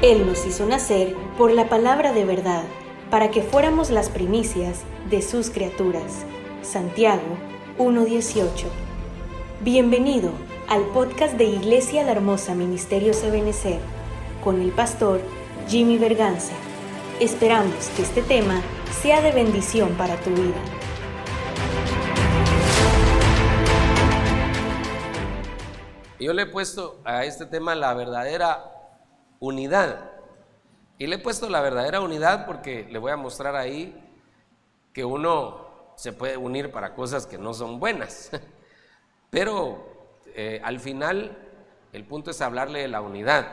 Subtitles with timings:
[0.00, 2.62] Él nos hizo nacer por la palabra de verdad,
[3.10, 6.24] para que fuéramos las primicias de sus criaturas.
[6.62, 7.36] Santiago
[7.78, 8.66] 1.18.
[9.60, 10.30] Bienvenido
[10.68, 13.80] al podcast de Iglesia La Hermosa Ministerio Ebenecer
[14.44, 15.20] con el pastor
[15.66, 16.54] Jimmy Berganza.
[17.18, 18.62] Esperamos que este tema
[19.02, 20.62] sea de bendición para tu vida.
[26.20, 28.77] Yo le he puesto a este tema la verdadera
[29.40, 30.12] unidad.
[30.98, 33.94] Y le he puesto la verdadera unidad porque le voy a mostrar ahí
[34.92, 38.30] que uno se puede unir para cosas que no son buenas.
[39.30, 41.36] Pero eh, al final
[41.92, 43.48] el punto es hablarle de la unidad.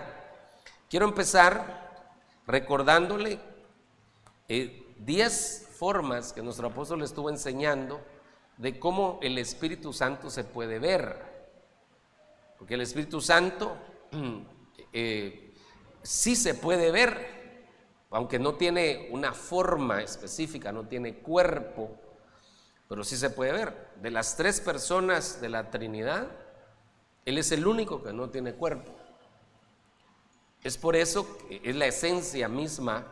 [0.90, 2.12] Quiero empezar
[2.48, 3.40] recordándole
[4.48, 8.02] 10 eh, formas que nuestro apóstol estuvo enseñando
[8.58, 11.36] de cómo el Espíritu Santo se puede ver.
[12.58, 13.76] Porque el Espíritu Santo
[14.94, 15.45] eh,
[16.06, 17.66] sí se puede ver,
[18.12, 22.00] aunque no tiene una forma específica, no tiene cuerpo,
[22.88, 23.90] pero sí se puede ver.
[24.02, 26.28] De las tres personas de la Trinidad,
[27.26, 28.92] Él es el único que no tiene cuerpo.
[30.64, 33.12] Es por eso que es la esencia misma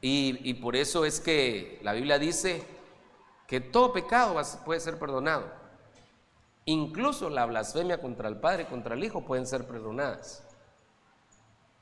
[0.00, 2.64] y, y por eso es que la Biblia dice
[3.46, 5.50] que todo pecado puede ser perdonado.
[6.64, 10.45] Incluso la blasfemia contra el Padre y contra el Hijo pueden ser perdonadas.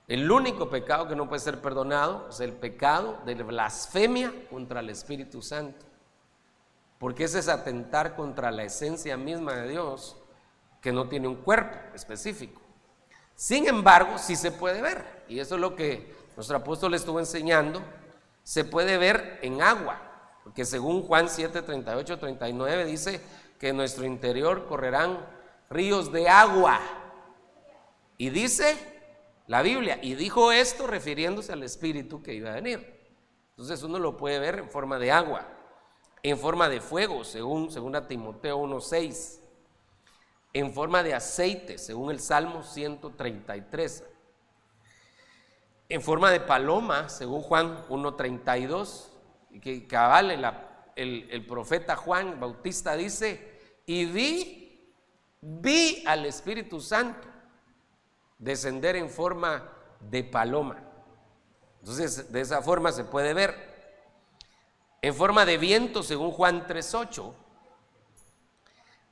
[0.07, 4.91] El único pecado que no puede ser perdonado es el pecado de blasfemia contra el
[4.91, 5.87] Espíritu Santo.
[6.99, 10.17] Porque ese es atentar contra la esencia misma de Dios,
[10.83, 12.61] que no tiene un cuerpo específico.
[13.35, 17.83] Sin embargo, sí se puede ver, y eso es lo que nuestro apóstol estuvo enseñando,
[18.43, 20.01] se puede ver en agua,
[20.45, 23.21] porque según Juan 7, 38, 39 dice
[23.59, 25.19] que en nuestro interior correrán
[25.71, 26.79] ríos de agua.
[28.19, 28.94] Y dice
[29.47, 29.98] la Biblia.
[30.03, 33.03] Y dijo esto refiriéndose al Espíritu que iba a venir.
[33.51, 35.47] Entonces uno lo puede ver en forma de agua,
[36.23, 39.41] en forma de fuego, según, según Timoteo 1.6,
[40.52, 44.05] en forma de aceite, según el Salmo 133,
[45.89, 49.08] en forma de paloma, según Juan 1.32,
[49.61, 50.33] que cabal
[50.96, 54.92] el, el profeta Juan Bautista dice, y vi,
[55.40, 57.33] vi al Espíritu Santo
[58.45, 60.83] descender en forma de paloma.
[61.81, 63.73] Entonces, de esa forma se puede ver.
[65.01, 67.33] En forma de viento, según Juan 3.8.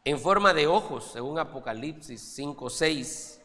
[0.05, 3.41] En forma de ojos, según Apocalipsis 5.6.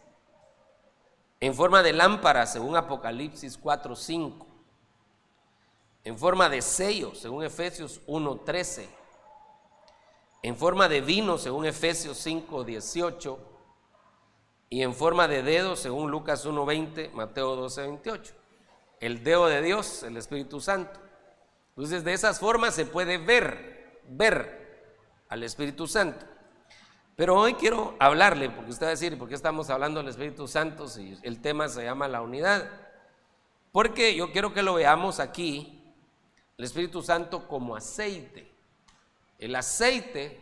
[1.40, 4.46] En forma de lámpara, según Apocalipsis 4.5.
[6.04, 8.88] En forma de sello, según Efesios 1.13.
[10.42, 13.47] En forma de vino, según Efesios 5.18
[14.70, 18.34] y en forma de dedo, según Lucas 1.20, Mateo 12.28.
[19.00, 21.00] El dedo de Dios, el Espíritu Santo.
[21.70, 24.96] Entonces, de esas formas se puede ver, ver
[25.30, 26.26] al Espíritu Santo.
[27.16, 30.48] Pero hoy quiero hablarle, porque usted va a decir, ¿por qué estamos hablando del Espíritu
[30.48, 32.70] Santo si el tema se llama la unidad?
[33.72, 35.96] Porque yo quiero que lo veamos aquí,
[36.58, 38.52] el Espíritu Santo como aceite.
[39.40, 40.42] El aceite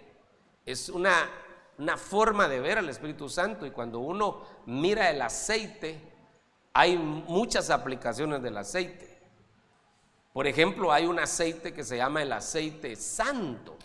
[0.65, 1.29] es una
[1.77, 5.99] una forma de ver al Espíritu Santo y cuando uno mira el aceite,
[6.73, 9.15] hay muchas aplicaciones del aceite.
[10.33, 13.77] Por ejemplo, hay un aceite que se llama el aceite santo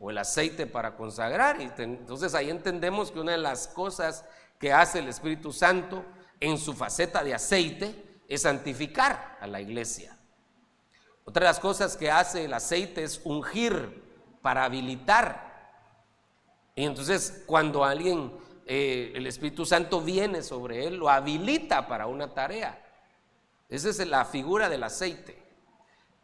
[0.00, 1.60] o el aceite para consagrar.
[1.60, 4.24] Y entonces ahí entendemos que una de las cosas
[4.58, 6.04] que hace el Espíritu Santo
[6.40, 10.16] en su faceta de aceite es santificar a la iglesia.
[11.24, 14.02] Otra de las cosas que hace el aceite es ungir
[14.42, 15.45] para habilitar
[16.76, 18.30] y entonces cuando alguien,
[18.66, 22.84] eh, el Espíritu Santo viene sobre él, lo habilita para una tarea.
[23.70, 25.42] Esa es la figura del aceite.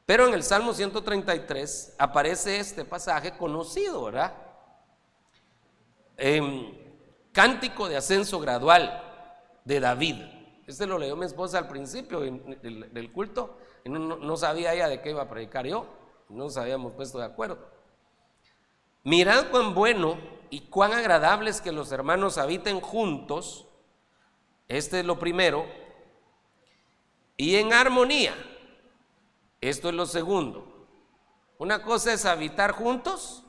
[0.05, 4.35] Pero en el Salmo 133 aparece este pasaje conocido, ¿verdad?
[6.19, 6.75] Em,
[7.33, 9.03] cántico de ascenso gradual
[9.65, 10.17] de David.
[10.67, 13.57] Este lo leyó mi esposa al principio del, culto
[13.87, 15.87] no, no, sabía ella de qué iba a predicar yo.
[16.29, 17.59] No nos habíamos puesto de acuerdo.
[19.03, 23.67] Mirad cuán bueno y cuán agradable es que los hermanos habiten juntos.
[24.69, 25.65] Este es lo primero.
[27.39, 28.35] Y en armonía.
[29.63, 30.87] Esto es lo segundo.
[31.57, 33.45] Una cosa es habitar juntos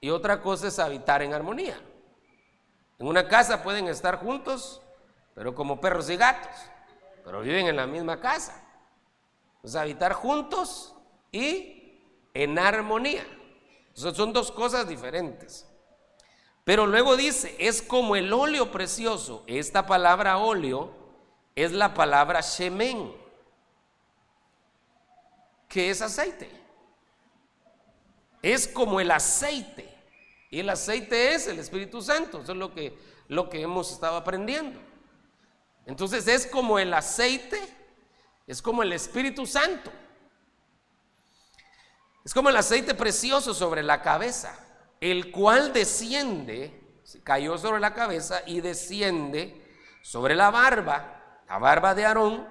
[0.00, 1.80] y otra cosa es habitar en armonía.
[2.98, 4.82] En una casa pueden estar juntos,
[5.32, 6.56] pero como perros y gatos,
[7.24, 8.66] pero viven en la misma casa.
[9.62, 10.92] Es habitar juntos
[11.30, 12.02] y
[12.34, 13.24] en armonía
[13.94, 15.68] son dos cosas diferentes.
[16.66, 19.44] Pero luego dice, es como el óleo precioso.
[19.46, 20.90] Esta palabra óleo
[21.54, 23.14] es la palabra shemen,
[25.68, 26.50] que es aceite.
[28.42, 29.88] Es como el aceite.
[30.50, 32.42] Y el aceite es el Espíritu Santo.
[32.42, 32.98] Eso es lo que,
[33.28, 34.80] lo que hemos estado aprendiendo.
[35.86, 37.60] Entonces es como el aceite,
[38.44, 39.92] es como el Espíritu Santo.
[42.24, 44.65] Es como el aceite precioso sobre la cabeza,
[45.00, 46.82] el cual desciende,
[47.22, 49.62] cayó sobre la cabeza y desciende
[50.02, 52.48] sobre la barba, la barba de Aarón,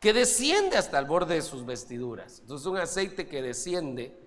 [0.00, 2.40] que desciende hasta el borde de sus vestiduras.
[2.40, 4.18] Entonces un aceite que desciende.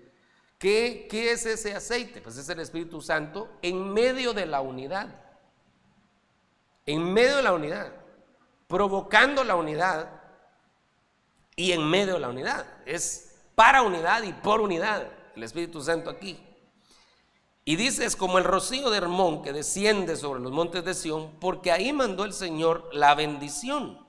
[0.58, 2.22] ¿Qué, ¿Qué es ese aceite?
[2.22, 5.08] Pues es el Espíritu Santo en medio de la unidad.
[6.86, 7.92] En medio de la unidad
[8.66, 10.08] provocando la unidad
[11.54, 12.66] y en medio de la unidad.
[12.84, 16.42] Es para unidad y por unidad el Espíritu Santo aquí.
[17.68, 21.32] Y dice, es como el rocío de Hermón que desciende sobre los montes de Sión,
[21.40, 24.06] porque ahí mandó el Señor la bendición.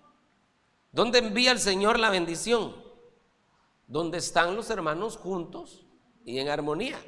[0.92, 2.76] ¿Dónde envía el Señor la bendición?
[3.88, 5.88] Donde están los hermanos juntos
[6.24, 7.00] y en armonía.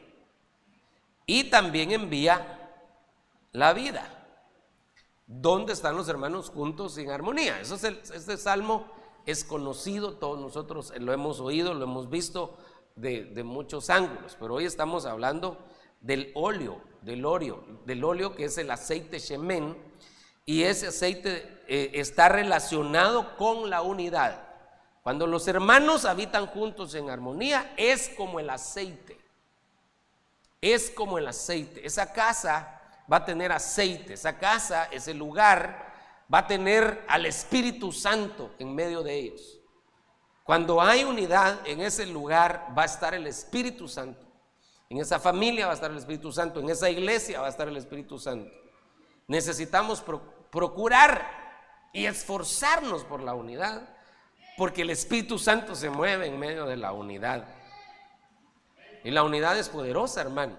[1.28, 2.74] Y también envía
[3.52, 4.28] la vida.
[5.28, 7.62] ¿Dónde están los hermanos juntos en armonía?
[7.62, 8.88] Eso es este salmo
[9.28, 12.58] es conocido, todos nosotros lo hemos oído, lo hemos visto
[12.96, 15.58] de, muchos ángulos, pero hoy estamos hablando
[16.02, 19.78] del óleo, del óleo, del óleo que es el aceite shemen,
[20.46, 24.48] y ese aceite eh, está relacionado con la unidad.
[25.04, 29.20] Cuando los hermanos habitan juntos en armonía, es como el aceite.
[30.62, 31.86] Es como el aceite.
[31.86, 32.82] Esa casa
[33.12, 35.94] va a tener aceite, esa casa, ese lugar,
[36.34, 39.60] va a tener al Espíritu Santo en medio de ellos.
[40.44, 44.29] Cuando hay unidad en ese lugar va a estar el Espíritu Santo.
[44.90, 47.68] En esa familia va a estar el Espíritu Santo, en esa iglesia va a estar
[47.68, 48.52] el Espíritu Santo.
[49.28, 50.04] Necesitamos
[50.50, 53.88] procurar y esforzarnos por la unidad,
[54.58, 57.48] porque el Espíritu Santo se mueve en medio de la unidad.
[59.04, 60.58] Y la unidad es poderosa, hermano.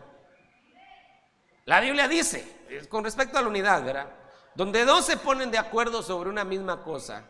[1.65, 4.11] La Biblia dice, con respecto a la unidad, ¿verdad?
[4.55, 7.25] Donde dos se ponen de acuerdo sobre una misma cosa,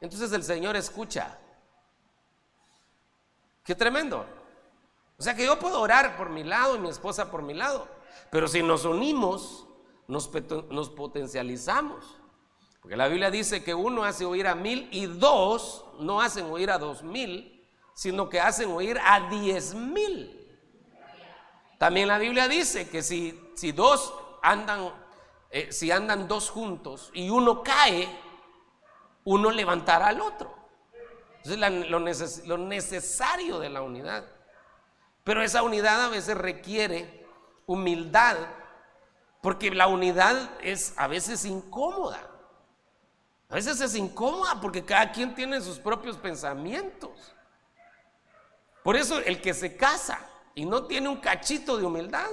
[0.00, 1.38] entonces el Señor escucha.
[3.64, 4.41] Qué tremendo.
[5.22, 7.86] O sea que yo puedo orar por mi lado y mi esposa por mi lado,
[8.32, 9.68] pero si nos unimos,
[10.08, 10.28] nos,
[10.68, 12.18] nos potencializamos.
[12.80, 16.72] Porque la Biblia dice que uno hace oír a mil y dos no hacen oír
[16.72, 17.64] a dos mil,
[17.94, 20.58] sino que hacen oír a diez mil.
[21.78, 24.92] También la Biblia dice que si, si dos andan,
[25.50, 28.08] eh, si andan dos juntos y uno cae,
[29.22, 30.52] uno levantará al otro.
[31.44, 34.41] Entonces lo, lo necesario de la unidad.
[35.24, 37.26] Pero esa unidad a veces requiere
[37.66, 38.36] humildad,
[39.40, 42.28] porque la unidad es a veces incómoda.
[43.48, 47.34] A veces es incómoda porque cada quien tiene sus propios pensamientos.
[48.82, 50.18] Por eso el que se casa
[50.54, 52.30] y no tiene un cachito de humildad,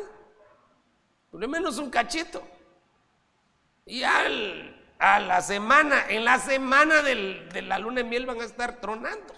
[1.30, 2.42] por lo menos un cachito.
[3.86, 8.46] Y al, a la semana, en la semana de la luna de miel van a
[8.46, 9.34] estar tronando.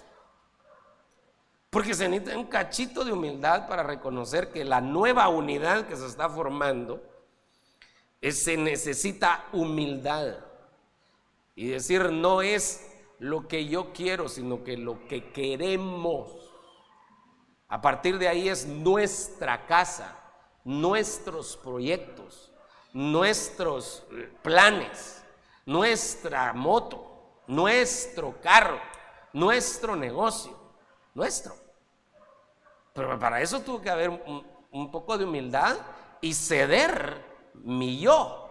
[1.71, 6.05] Porque se necesita un cachito de humildad para reconocer que la nueva unidad que se
[6.05, 7.01] está formando
[8.21, 10.35] se necesita humildad.
[11.55, 12.87] Y decir no es
[13.19, 16.31] lo que yo quiero, sino que lo que queremos.
[17.69, 20.19] A partir de ahí es nuestra casa,
[20.65, 22.51] nuestros proyectos,
[22.91, 25.23] nuestros eh, planes,
[25.65, 28.77] nuestra moto, nuestro carro,
[29.31, 30.59] nuestro negocio,
[31.13, 31.60] nuestro.
[32.93, 35.77] Pero para eso tuvo que haber un, poco de humildad
[36.19, 38.49] y ceder mi yo.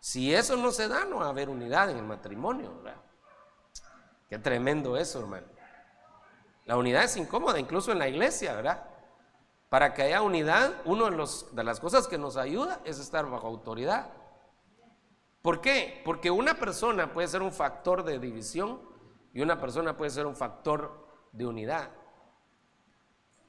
[0.00, 2.72] Si eso no se da, no va a haber unidad en el matrimonio.
[4.28, 5.46] Qué tremendo eso, hermano.
[6.64, 8.88] La unidad es incómoda, incluso en la iglesia, ¿verdad?
[9.68, 13.46] Para que haya unidad, una de, de las cosas que nos ayuda es estar bajo
[13.46, 14.10] autoridad.
[15.42, 16.02] ¿Por qué?
[16.04, 18.80] Porque una persona puede ser un factor de división
[19.32, 21.90] y una persona puede ser un factor de unidad.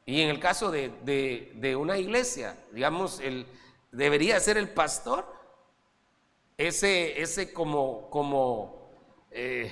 [0.08, 3.46] Y en el caso de, una iglesia, digamos, el,
[3.92, 5.26] debería ser el pastor,
[6.56, 8.90] ese, ese como, como
[9.32, 9.70] eh,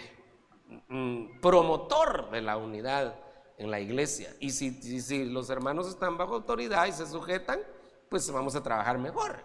[0.89, 3.15] mm, promotor de la unidad
[3.58, 4.36] en la iglesia.
[4.42, 7.62] Y si, si, los hermanos están bajo autoridad y se sujetan,
[8.10, 9.39] pues vamos a trabajar mejor.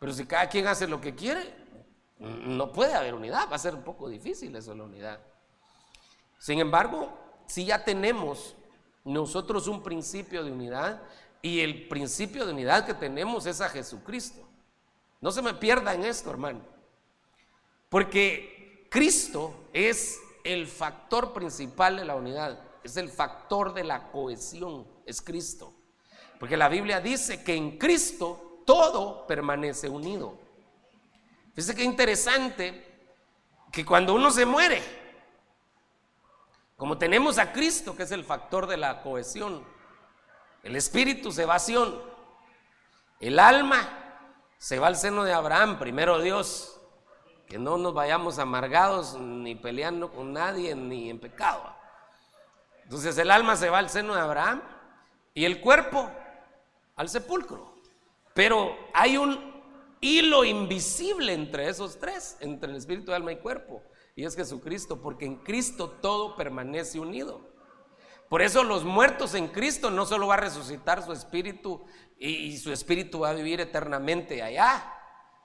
[0.00, 1.54] Pero si cada quien hace lo que quiere,
[2.18, 5.20] no puede haber unidad, va a ser un poco difícil eso la unidad.
[6.38, 7.12] Sin embargo,
[7.46, 8.56] si ya tenemos
[9.04, 11.02] nosotros un principio de unidad
[11.40, 14.48] y el principio de unidad que tenemos es a Jesucristo.
[15.20, 16.60] No se me pierda en esto, hermano.
[17.88, 24.86] Porque Cristo es el factor principal de la unidad, es el factor de la cohesión,
[25.06, 25.72] es Cristo.
[26.38, 30.38] Porque la Biblia dice que en Cristo todo permanece unido.
[31.54, 32.92] Fíjese qué interesante
[33.70, 34.82] que cuando uno se muere,
[36.82, 39.64] como tenemos a Cristo, que es el factor de la cohesión,
[40.64, 42.02] el espíritu se va a Sion,
[43.20, 43.88] el alma
[44.58, 46.80] se va al seno de Abraham, primero Dios,
[47.46, 51.72] que no nos vayamos amargados ni peleando con nadie ni en pecado.
[52.82, 54.60] Entonces el alma se va al seno de Abraham
[55.34, 56.10] y el cuerpo
[56.96, 57.76] al sepulcro.
[58.34, 59.38] Pero hay un
[60.00, 63.84] hilo invisible entre esos tres, entre el espíritu, alma y cuerpo,
[64.14, 67.52] y es Jesucristo, porque en Cristo todo permanece unido.
[68.28, 71.84] Por eso los muertos en Cristo no solo va a resucitar su espíritu
[72.18, 74.94] y, su espíritu va a vivir eternamente allá,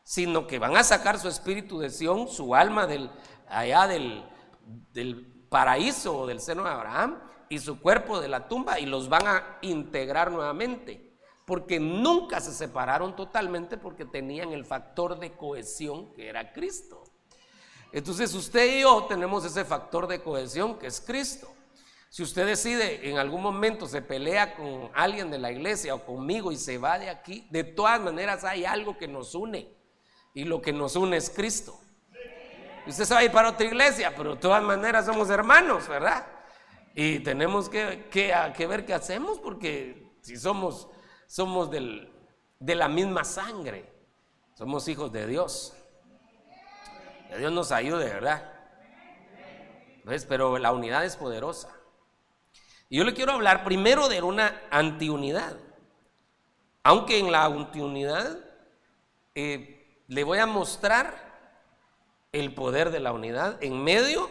[0.03, 3.11] sino que van a sacar su espíritu de Sión, su alma del,
[3.49, 4.23] allá del,
[4.93, 7.19] del paraíso o del seno de Abraham
[7.49, 11.07] y su cuerpo de la tumba y los van a integrar nuevamente
[11.47, 17.05] porque nunca se separaron totalmente porque tenían el factor de cohesión que era Cristo.
[17.97, 21.51] Entonces usted y yo tenemos ese factor de cohesión que es Cristo.
[22.09, 26.51] Si usted decide en algún momento se pelea con alguien de la iglesia o conmigo
[26.51, 29.75] y se va de aquí, de todas maneras hay algo que nos une
[30.35, 31.79] y lo que nos une es Cristo.
[32.85, 36.27] Usted se va a ir para otra iglesia, pero de todas maneras somos hermanos, ¿verdad?
[36.93, 40.87] Y tenemos que, que ver qué hacemos porque si somos
[41.25, 43.91] somos de la misma sangre.
[44.53, 45.73] Somos hijos de Dios.
[47.35, 48.53] Dios nos ayude, ¿verdad?
[50.27, 51.69] Pero la unidad es poderosa.
[52.89, 55.57] Y yo le quiero hablar primero de una antiunidad.
[56.83, 58.37] Aunque en la antiunidad
[59.35, 61.27] eh, le voy a mostrar
[62.31, 64.29] el poder de la unidad en medio,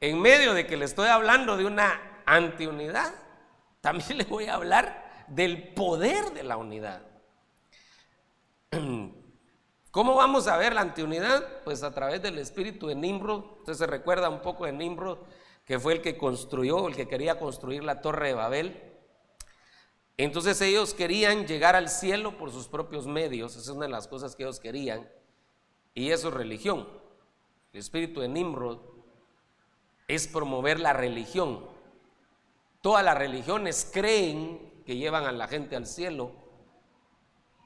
[0.00, 3.14] en medio de que le estoy hablando de una antiunidad,
[3.80, 7.00] también le voy a hablar del poder de la unidad.
[9.90, 11.44] ¿Cómo vamos a ver la antiunidad?
[11.64, 13.44] Pues a través del espíritu de Nimrod.
[13.58, 15.18] Usted se recuerda un poco de Nimrod,
[15.64, 18.90] que fue el que construyó, el que quería construir la torre de Babel.
[20.16, 24.06] Entonces ellos querían llegar al cielo por sus propios medios, esa es una de las
[24.06, 25.10] cosas que ellos querían,
[25.94, 26.86] y eso es religión.
[27.72, 28.80] El espíritu de Nimrod
[30.06, 31.64] es promover la religión.
[32.82, 36.32] Todas las religiones creen que llevan a la gente al cielo,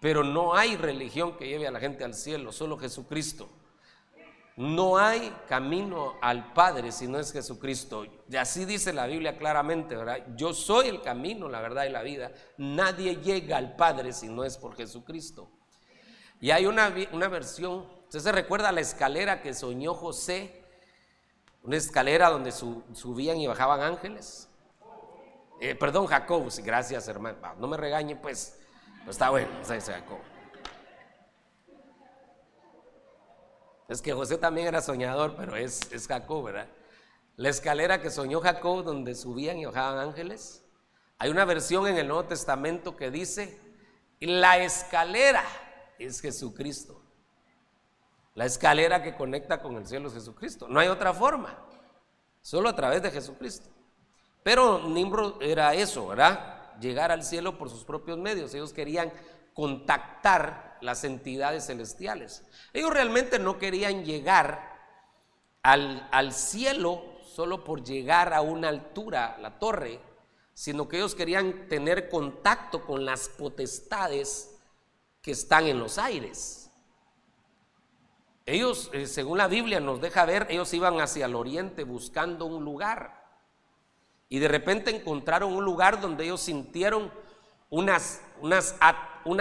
[0.04, 3.48] pero no hay religión que lleve a la gente al cielo, solo Jesucristo.
[4.54, 8.04] No hay camino al Padre si no es Jesucristo.
[8.28, 10.18] Y así dice la Biblia claramente, ¿verdad?
[10.36, 12.32] Yo soy el camino, la verdad y la vida.
[12.58, 15.48] Nadie llega al Padre si no es por Jesucristo.
[16.38, 20.66] Y hay una, una versión, ¿usted se recuerda la escalera que soñó José?
[21.62, 24.50] Una escalera donde subían y bajaban ángeles.
[25.62, 27.38] Eh, perdón, Jacob, gracias hermano.
[27.58, 28.60] No me regañe, pues.
[29.08, 30.18] Está bueno, es Jacob.
[33.88, 36.68] Es que José también era soñador, pero es, es Jacob, ¿verdad?
[37.36, 40.64] La escalera que soñó Jacob donde subían y bajaban ángeles.
[41.18, 43.60] Hay una versión en el Nuevo Testamento que dice,
[44.20, 45.44] la escalera
[45.98, 47.02] es Jesucristo.
[48.34, 50.66] La escalera que conecta con el cielo es Jesucristo.
[50.68, 51.56] No hay otra forma,
[52.40, 53.68] solo a través de Jesucristo.
[54.42, 56.53] Pero Nimrod era eso, ¿verdad?
[56.80, 58.54] Llegar al cielo por sus propios medios.
[58.54, 59.12] Ellos querían
[59.52, 62.44] contactar las entidades celestiales.
[62.72, 64.78] Ellos realmente no querían llegar
[65.62, 70.00] al, al cielo solo por llegar a una altura, la torre,
[70.52, 74.56] sino que ellos querían tener contacto con las potestades
[75.20, 76.70] que están en los aires.
[78.46, 82.62] Ellos, eh, según la Biblia nos deja ver, ellos iban hacia el oriente buscando un
[82.62, 83.23] lugar.
[84.34, 87.12] Y de repente encontraron un lugar donde ellos sintieron
[87.70, 87.98] una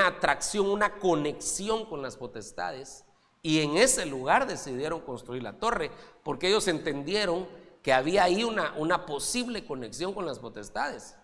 [0.05, 3.03] atracción, una conexión con las potestades.
[3.41, 5.89] Y en ese lugar decidieron construir la torre,
[6.23, 7.47] porque ellos entendieron
[7.81, 11.15] que había ahí una, una posible conexión con las potestades.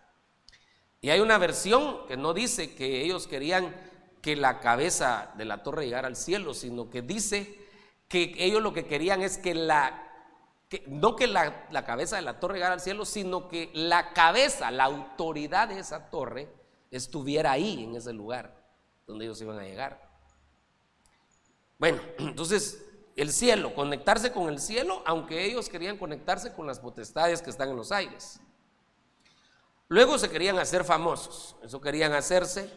[0.99, 3.75] Y hay una versión que no dice que ellos querían
[4.23, 7.55] que la cabeza de la torre llegara al cielo, sino que dice
[8.07, 10.08] que ellos lo que querían es que la
[10.87, 14.83] no que la, cabeza de la torre llegara al cielo, sino que la cabeza, la
[14.85, 16.47] autoridad de esa torre
[16.91, 18.55] estuviera ahí, en ese lugar
[19.07, 20.07] donde ellos iban a llegar.
[21.79, 22.85] Bueno, entonces
[23.15, 27.69] el cielo, conectarse con el cielo, aunque ellos querían conectarse con las potestades que están
[27.69, 28.39] en los aires.
[29.87, 32.71] Luego se querían hacer famosos, eso querían hacerse.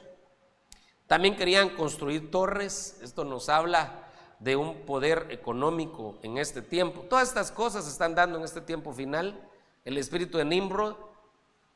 [1.06, 4.01] También querían construir torres, esto nos habla
[4.42, 7.02] de un poder económico en este tiempo.
[7.02, 9.48] Todas estas cosas se están dando en este tiempo final.
[9.84, 10.96] El espíritu de Nimrod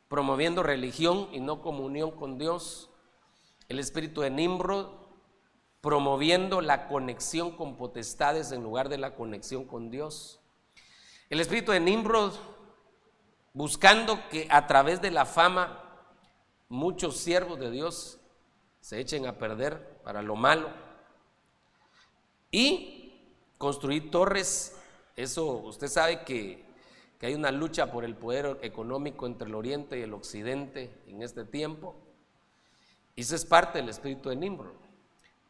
[0.09, 2.91] promoviendo religión y no comunión con Dios.
[3.69, 4.89] El espíritu de Nimrod
[5.81, 10.41] promoviendo la conexión con potestades en lugar de la conexión con Dios.
[11.31, 12.33] El espíritu de Nimrod
[13.53, 15.85] buscando que a través de la fama
[16.69, 18.19] muchos siervos de Dios
[18.81, 20.86] se echen a perder para lo malo.
[22.57, 23.13] Y
[23.59, 24.75] construir torres,
[25.15, 26.65] eso usted sabe que,
[27.21, 31.23] que hay una lucha por el poder económico entre el oriente y el occidente en
[31.23, 31.95] este tiempo.
[33.15, 34.73] Y eso es parte del espíritu de Nimrod.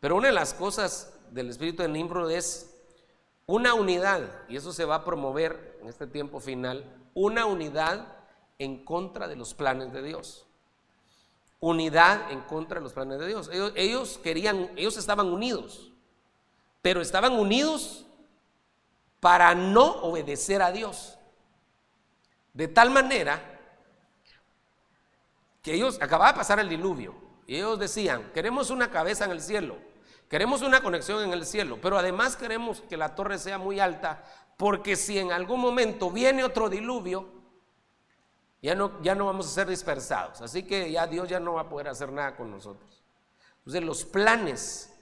[0.00, 2.76] Pero una de las cosas del espíritu de Nimrod es
[3.46, 8.16] una unidad, y eso se va a promover en este tiempo final, una unidad
[8.58, 10.44] en contra de los planes de Dios.
[11.60, 13.48] Unidad en contra de los planes de Dios.
[13.76, 15.92] Ellos, querían, ellos estaban unidos,
[16.86, 18.06] pero estaban unidos
[19.18, 21.18] para no obedecer a Dios.
[22.52, 23.42] De tal manera
[25.62, 27.12] que ellos, acababa de pasar el diluvio,
[27.44, 29.76] y ellos decían, queremos una cabeza en el cielo,
[30.28, 34.22] queremos una conexión en el cielo, pero además queremos que la torre sea muy alta,
[34.56, 37.28] porque si en algún momento viene otro diluvio,
[38.62, 40.40] ya no, ya no vamos a ser dispersados.
[40.40, 43.02] Así que ya Dios ya no va a poder hacer nada con nosotros.
[43.58, 44.95] Entonces los planes,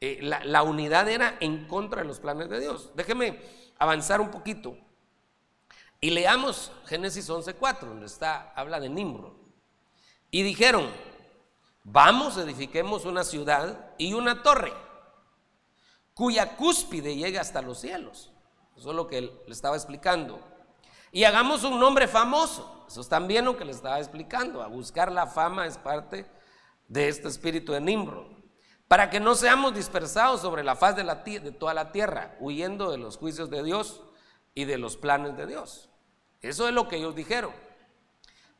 [0.00, 2.90] eh, la, unidad era en contra de los planes de Dios.
[2.94, 3.40] Déjeme
[3.78, 4.76] avanzar un poquito
[6.00, 9.32] y leamos Génesis 11.4, donde está, habla de Nimrod.
[10.30, 10.88] Y dijeron,
[11.84, 14.72] vamos, edifiquemos una ciudad y una torre,
[16.14, 18.32] cuya cúspide llega hasta los cielos.
[18.76, 20.38] Eso es lo que le estaba explicando.
[21.10, 22.84] Y hagamos un nombre famoso.
[22.86, 24.62] Eso es también lo que le estaba explicando.
[24.62, 26.26] A buscar la fama es parte
[26.88, 28.35] de este espíritu de Nimrod.
[28.88, 32.90] Para que no seamos dispersados sobre la faz de, la, de toda la tierra, huyendo
[32.90, 34.02] de los juicios de Dios
[34.54, 35.88] y de los planes de Dios.
[36.40, 37.52] Eso es lo que ellos dijeron.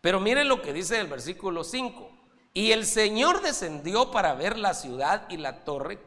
[0.00, 2.10] Pero miren lo que dice el versículo 5.
[2.54, 6.00] Y el Señor descendió para ver la ciudad y la torre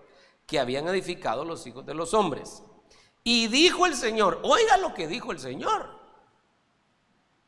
[0.48, 2.64] que habían edificado los hijos de los hombres.
[3.24, 6.00] Y dijo el Señor, oiga lo que dijo el Señor.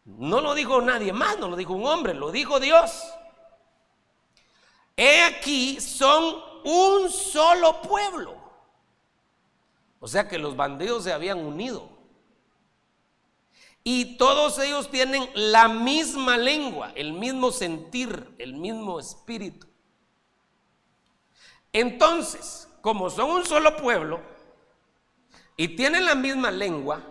[0.06, 3.04] No lo dijo nadie más, no lo dijo un hombre, lo dijo Dios.
[4.96, 8.36] He aquí son un solo pueblo.
[10.00, 11.90] O sea que los bandidos se habían unido.
[13.84, 19.68] Y todos ellos tienen la misma lengua, el mismo sentir, el mismo espíritu.
[21.74, 24.22] Entonces, como son un solo pueblo
[25.58, 27.02] y tienen la misma lengua,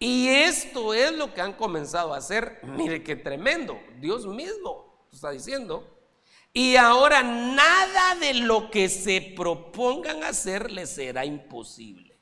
[0.00, 2.60] y esto es lo que han comenzado a hacer.
[2.62, 3.78] Mire qué tremendo.
[3.98, 5.97] Dios mismo está diciendo.
[6.52, 12.18] Y ahora nada de lo que se propongan hacer les será imposible.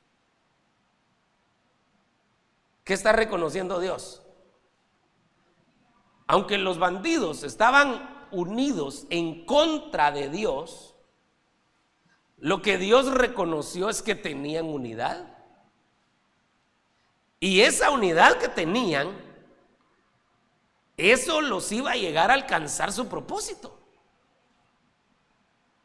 [2.83, 4.21] ¿Qué está reconociendo Dios?
[6.27, 10.95] Aunque los bandidos estaban unidos en contra de Dios,
[12.37, 15.37] lo que Dios reconoció es que tenían unidad.
[17.39, 19.09] Y esa unidad que tenían,
[20.97, 23.76] eso los iba a llegar a alcanzar su propósito.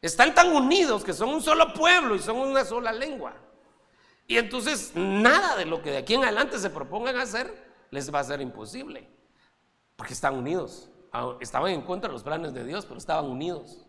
[0.03, 3.33] Están tan unidos que son un solo pueblo y son una sola lengua.
[4.27, 8.19] Y entonces nada de lo que de aquí en adelante se propongan hacer les va
[8.19, 9.09] a ser imposible.
[9.95, 10.89] Porque están unidos.
[11.13, 13.85] Ah, estaban en contra de los planes de Dios, pero estaban unidos.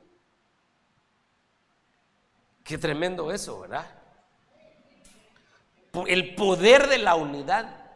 [2.62, 3.90] Qué tremendo eso, ¿verdad?
[6.07, 7.90] El poder de la unidad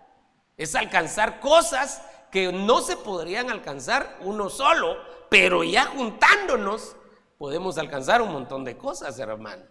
[0.57, 2.03] es alcanzar cosas
[2.33, 4.97] que no se podrían alcanzar uno solo,
[5.31, 6.97] pero ya juntándonos
[7.39, 9.65] podemos alcanzar un montón de cosas, hermano.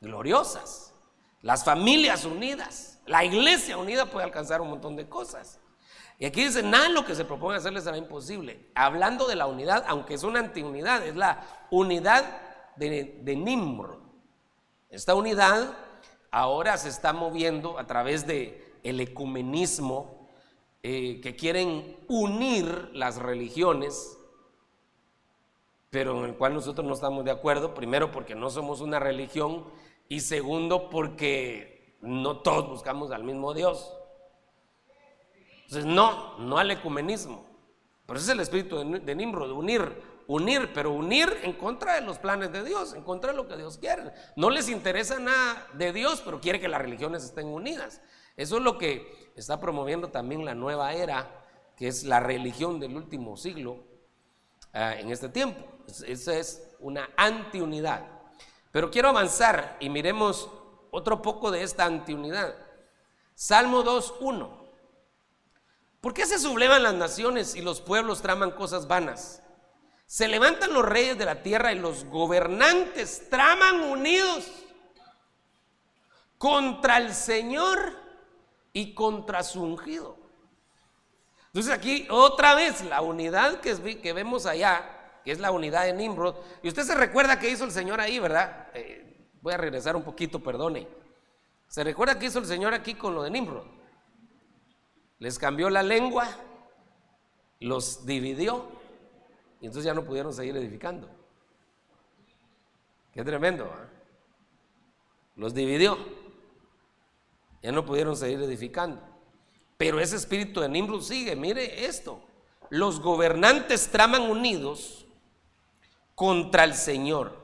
[0.00, 0.94] Gloriosas.
[1.42, 5.60] Las familias unidas, la iglesia unida puede alcanzar un montón de cosas.
[6.18, 8.70] Y aquí dice, nada lo que se propone hacerles será imposible.
[8.74, 12.24] Hablando de la unidad, aunque es una antiunidad, es la unidad
[12.76, 13.98] de, de Nimrod.
[14.88, 15.76] Esta unidad
[16.30, 20.28] ahora se está moviendo a través de ecumenismo,
[20.82, 24.16] eh, que quieren unir las religiones,
[25.90, 29.64] pero en el cual nosotros no estamos de acuerdo, primero porque no somos una religión
[30.08, 33.92] y segundo porque no todos buscamos al mismo Dios.
[35.64, 37.46] Entonces, no, no al ecumenismo.
[38.06, 42.00] Pero ese es el espíritu de, de Nimrod, unir unir, pero unir en contra de
[42.00, 44.12] los planes de Dios, en contra de lo que Dios quiere.
[44.34, 48.00] No les interesa nada de Dios, pero quiere que las religiones estén unidas.
[48.36, 51.44] Eso es lo que está promoviendo también la nueva era,
[51.76, 53.84] que es la religión del último siglo
[54.76, 55.64] ah, en este tiempo.
[56.06, 58.06] Esa es una antiunidad.
[58.70, 60.48] Pero quiero avanzar y miremos
[60.90, 62.54] otro poco de esta antiunidad.
[63.34, 64.66] Salmo 2.1.
[66.00, 69.42] ¿Por qué se sublevan las naciones y los pueblos traman cosas vanas?
[70.06, 74.46] Se levantan los reyes de la tierra y los gobernantes traman unidos
[76.38, 77.92] contra el Señor
[78.72, 80.16] y contra su ungido.
[81.56, 86.36] Entonces aquí otra vez la unidad que, vemos allá, que es la unidad de Nimrod,
[86.62, 88.68] y usted se recuerda que hizo el Señor ahí, ¿verdad?
[88.74, 90.86] Eh, voy a regresar un poquito, perdone.
[91.66, 93.64] ¿Se recuerda que hizo el Señor aquí con lo de Nimrod?
[95.18, 96.28] Les cambió la lengua,
[97.60, 98.68] los dividió
[99.62, 101.08] y entonces ya no pudieron seguir edificando.
[103.14, 103.64] Qué tremendo.
[103.64, 103.88] ¿ah?
[105.36, 105.96] Los dividió.
[107.62, 109.15] Ya no pudieron seguir edificando.
[109.76, 111.36] Pero ese espíritu de Nimrod sigue.
[111.36, 112.20] Mire esto.
[112.70, 115.06] Los gobernantes traman unidos
[116.14, 117.36] contra el Señor.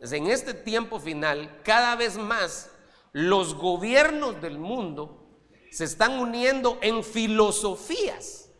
[0.00, 2.70] En este tiempo final, cada vez más
[3.12, 5.26] los gobiernos del mundo
[5.70, 8.50] se están uniendo en filosofías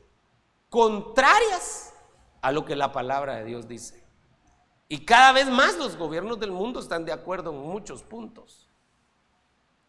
[0.69, 1.95] contrarias
[2.43, 4.05] a lo que la palabra de Dios dice.
[4.89, 8.68] Y cada vez más los gobiernos del mundo están de acuerdo en muchos puntos.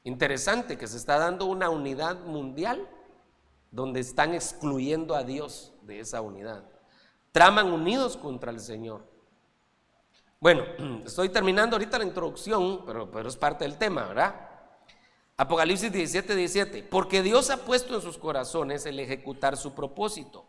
[0.03, 2.87] Interesante que se está dando una unidad mundial
[3.71, 6.63] donde están excluyendo a Dios de esa unidad.
[7.31, 9.05] Traman unidos contra el Señor.
[10.39, 10.63] Bueno,
[11.05, 14.49] estoy terminando ahorita la introducción, pero, pero es parte del tema, ¿verdad?
[15.35, 16.83] Apocalipsis 17, 17.
[16.83, 20.45] Porque Dios ha puesto en sus corazones el ejecutar su propósito.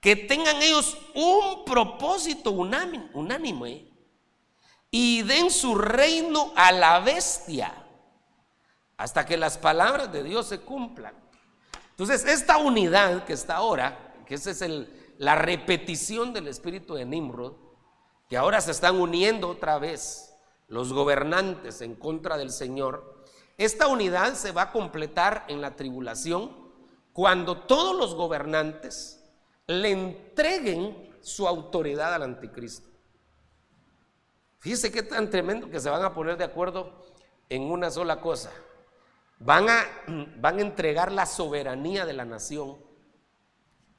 [0.00, 3.90] Que tengan ellos un propósito unánime
[4.90, 7.85] y den su reino a la bestia
[8.96, 11.14] hasta que las palabras de Dios se cumplan.
[11.90, 14.64] Entonces, esta unidad que está ahora, que esa es
[15.18, 17.54] la repetición del espíritu de Nimrod,
[18.28, 20.34] que ahora se están uniendo otra vez
[20.68, 23.24] los gobernantes en contra del Señor,
[23.56, 26.54] esta unidad se va a completar en la tribulación
[27.12, 29.24] cuando todos los gobernantes
[29.66, 32.88] le entreguen su autoridad al anticristo.
[34.58, 37.06] Fíjese qué tan tremendo que se van a poner de acuerdo
[37.48, 38.50] en una sola cosa.
[39.38, 39.84] Van a,
[40.38, 42.76] van a entregar la soberanía de la nación,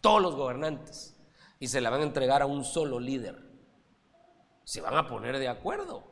[0.01, 1.15] todos los gobernantes,
[1.59, 3.43] y se la van a entregar a un solo líder.
[4.63, 6.03] Se van a poner de acuerdo.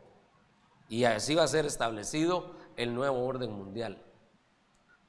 [0.88, 4.02] Y así va a ser establecido el nuevo orden mundial.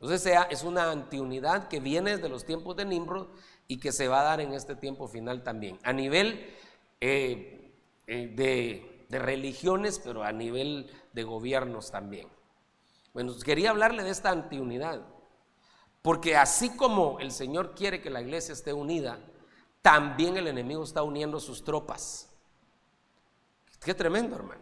[0.01, 3.29] Entonces es una antiunidad que viene desde los tiempos de Nimrod
[3.67, 5.79] y que se va a dar en este tiempo final también.
[5.85, 6.55] A nivel
[7.01, 7.73] eh,
[8.07, 12.29] eh, de religiones, pero a nivel de gobiernos también.
[13.17, 15.01] Bueno, quería hablarle de esta antiunidad,
[16.03, 19.19] porque así como el Señor quiere que la iglesia esté unida,
[19.81, 22.31] también el enemigo está uniendo sus tropas.
[23.83, 24.61] Qué tremendo, hermano.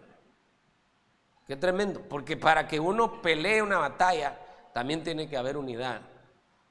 [1.49, 4.39] Qué tremendo, porque para que uno pelee una batalla,
[4.73, 6.03] también tiene que haber unidad.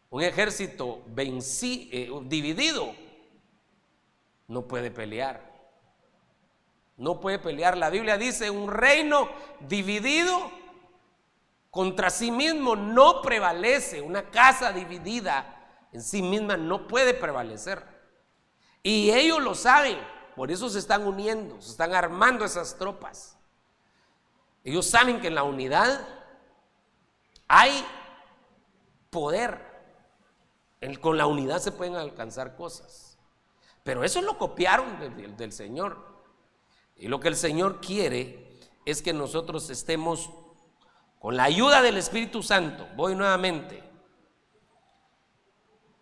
[0.10, 2.96] Un ejército eh, dividido
[4.48, 5.52] no puede pelear.
[6.96, 7.76] No puede pelear.
[7.76, 9.28] La Biblia dice, un reino
[9.60, 10.63] dividido
[11.74, 14.00] contra sí mismo no prevalece.
[14.00, 17.84] Una casa dividida en sí misma no puede prevalecer.
[18.84, 19.98] Y ellos lo saben,
[20.36, 23.40] por eso se están uniendo, se están armando esas tropas.
[24.64, 26.08] Ellos saben que en la unidad
[27.48, 27.84] hay
[29.10, 29.74] poder.
[31.02, 33.18] con la unidad se pueden alcanzar cosas.
[33.82, 35.98] Pero eso lo copiaron del, del Señor.
[36.96, 40.30] Y lo que el Señor quiere es que nosotros estemos
[41.24, 42.86] con la ayuda del Espíritu Santo.
[42.98, 43.82] Voy nuevamente.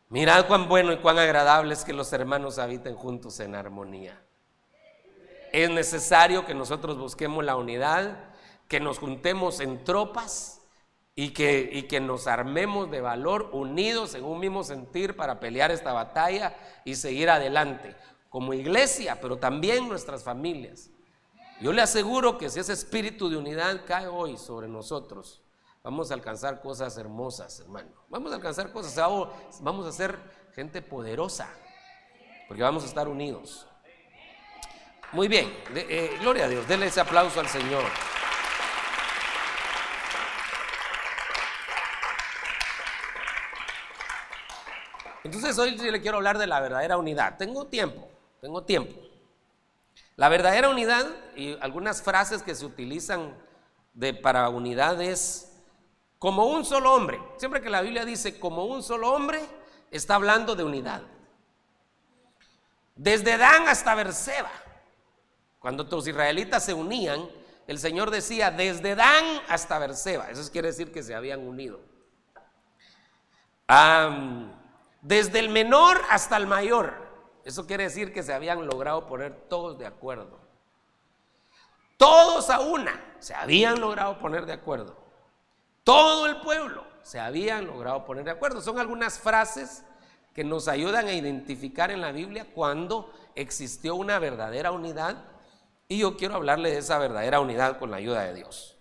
[0.10, 4.20] Mirad cuán bueno y cuán agradable es que los hermanos habiten juntos en armonía.
[5.52, 8.32] Es necesario que nosotros busquemos la unidad
[8.68, 10.64] que nos juntemos en tropas
[11.14, 15.70] y que, y que nos armemos de valor unidos en un mismo sentir para pelear
[15.70, 17.96] esta batalla y seguir adelante,
[18.28, 20.90] como iglesia, pero también nuestras familias.
[21.62, 25.44] Yo le aseguro que si ese espíritu de unidad cae hoy sobre nosotros,
[25.84, 27.92] vamos a alcanzar cosas hermosas, hermano.
[28.10, 28.96] Vamos a alcanzar cosas,
[29.62, 30.18] vamos a ser
[30.56, 31.48] gente poderosa,
[32.48, 33.68] porque vamos a estar unidos.
[35.12, 37.84] Muy bien, eh, gloria a Dios, denle ese aplauso al Señor.
[45.24, 47.38] Entonces hoy le quiero hablar de la verdadera unidad.
[47.38, 48.10] Tengo tiempo,
[48.42, 49.11] tengo tiempo.
[50.22, 53.36] La verdadera unidad y algunas frases que se utilizan
[53.96, 55.52] de, para unidad es
[56.20, 57.20] como un solo hombre.
[57.38, 59.42] Siempre que la Biblia dice como un solo hombre,
[59.90, 61.02] está hablando de unidad.
[62.94, 64.52] Desde Dan hasta Berseba,
[65.58, 67.28] cuando los israelitas se unían,
[67.66, 70.30] el Señor decía, desde Dan hasta Berseba.
[70.30, 71.80] Eso quiere decir que se habían unido.
[75.02, 77.11] desde el menor hasta el mayor.
[77.44, 80.40] Eso quiere decir que se habían logrado poner todos de acuerdo.
[81.98, 84.96] Todos a una se habían logrado poner de acuerdo.
[85.84, 88.62] Todo el pueblo se habían logrado poner de acuerdo.
[88.62, 89.84] Son algunas frases
[90.34, 95.26] que nos ayudan a identificar en la Biblia cuando existió una verdadera unidad.
[95.88, 98.78] Y yo quiero hablarle de esa verdadera unidad con la ayuda de Dios.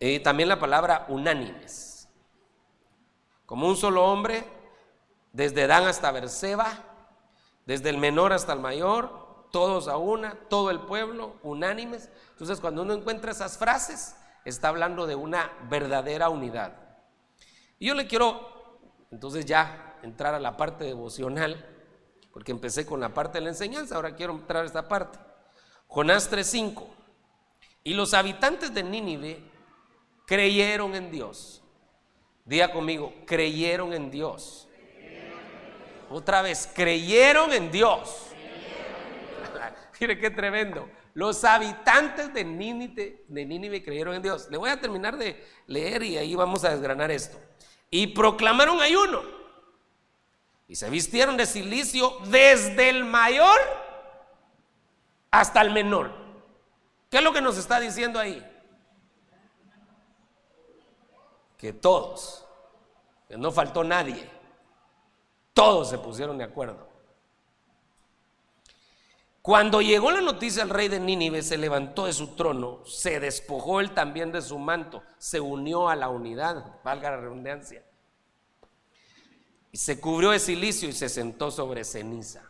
[0.00, 2.08] Y también la palabra unánimes.
[3.46, 4.44] Como un solo hombre,
[5.32, 6.83] desde Dan hasta Berseba,
[7.66, 12.10] desde el menor hasta el mayor, todos a una, todo el pueblo, unánimes.
[12.30, 16.76] Entonces, cuando uno encuentra esas frases, está hablando de una verdadera unidad.
[17.78, 21.70] Y yo le quiero, entonces ya entrar a la parte devocional,
[22.32, 25.18] porque empecé con la parte de la enseñanza, ahora quiero entrar a esta parte.
[25.86, 26.84] Jonás 3:5.
[27.84, 29.40] Y los habitantes de Nínive
[30.26, 31.62] creyeron en Dios.
[32.44, 34.68] Diga conmigo, creyeron en Dios.
[36.10, 38.26] Otra vez, creyeron en Dios.
[40.00, 40.88] Mire qué tremendo.
[41.14, 44.48] Los habitantes de Nínive, de Nínive creyeron en Dios.
[44.50, 47.38] Le voy a terminar de leer y ahí vamos a desgranar esto.
[47.90, 49.22] Y proclamaron ayuno.
[50.66, 53.58] Y se vistieron de silicio desde el mayor
[55.30, 56.10] hasta el menor.
[57.10, 58.44] ¿Qué es lo que nos está diciendo ahí?
[61.56, 62.44] Que todos,
[63.28, 64.28] que no faltó nadie,
[65.54, 66.94] todos se pusieron de acuerdo.
[69.40, 73.80] Cuando llegó la noticia al rey de Nínive, se levantó de su trono, se despojó
[73.80, 77.84] él también de su manto, se unió a la unidad, valga la redundancia,
[79.70, 82.42] y se cubrió de silicio y se sentó sobre ceniza.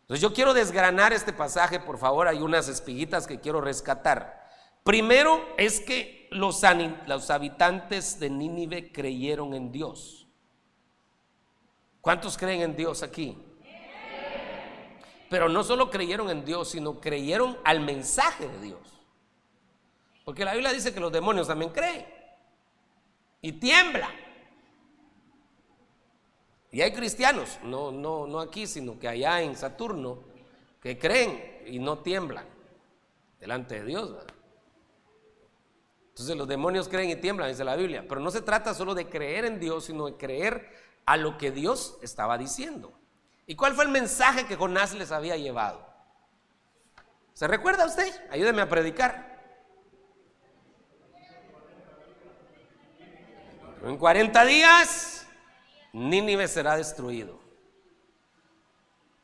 [0.00, 4.44] Entonces yo quiero desgranar este pasaje, por favor, hay unas espiguitas que quiero rescatar.
[4.82, 6.62] Primero es que los,
[7.06, 10.25] los habitantes de Nínive creyeron en Dios.
[12.06, 13.36] ¿Cuántos creen en Dios aquí?
[15.28, 18.78] Pero no solo creyeron en Dios, sino creyeron al mensaje de Dios.
[20.24, 22.06] Porque la Biblia dice que los demonios también creen
[23.42, 24.12] y tiemblan.
[26.70, 30.20] Y hay cristianos, no, no, no aquí, sino que allá en Saturno,
[30.80, 32.46] que creen y no tiemblan
[33.40, 34.12] delante de Dios.
[36.10, 38.04] Entonces los demonios creen y tiemblan, dice la Biblia.
[38.08, 41.52] Pero no se trata solo de creer en Dios, sino de creer a lo que
[41.52, 42.92] Dios estaba diciendo.
[43.46, 45.86] ¿Y cuál fue el mensaje que Jonás les había llevado?
[47.32, 48.12] ¿Se recuerda usted?
[48.30, 49.36] Ayúdeme a predicar.
[53.84, 55.26] En 40 días,
[55.92, 57.38] Nínive será destruido.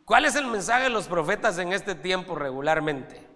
[0.05, 3.32] ¿Cuál es el mensaje de los profetas en este tiempo regularmente?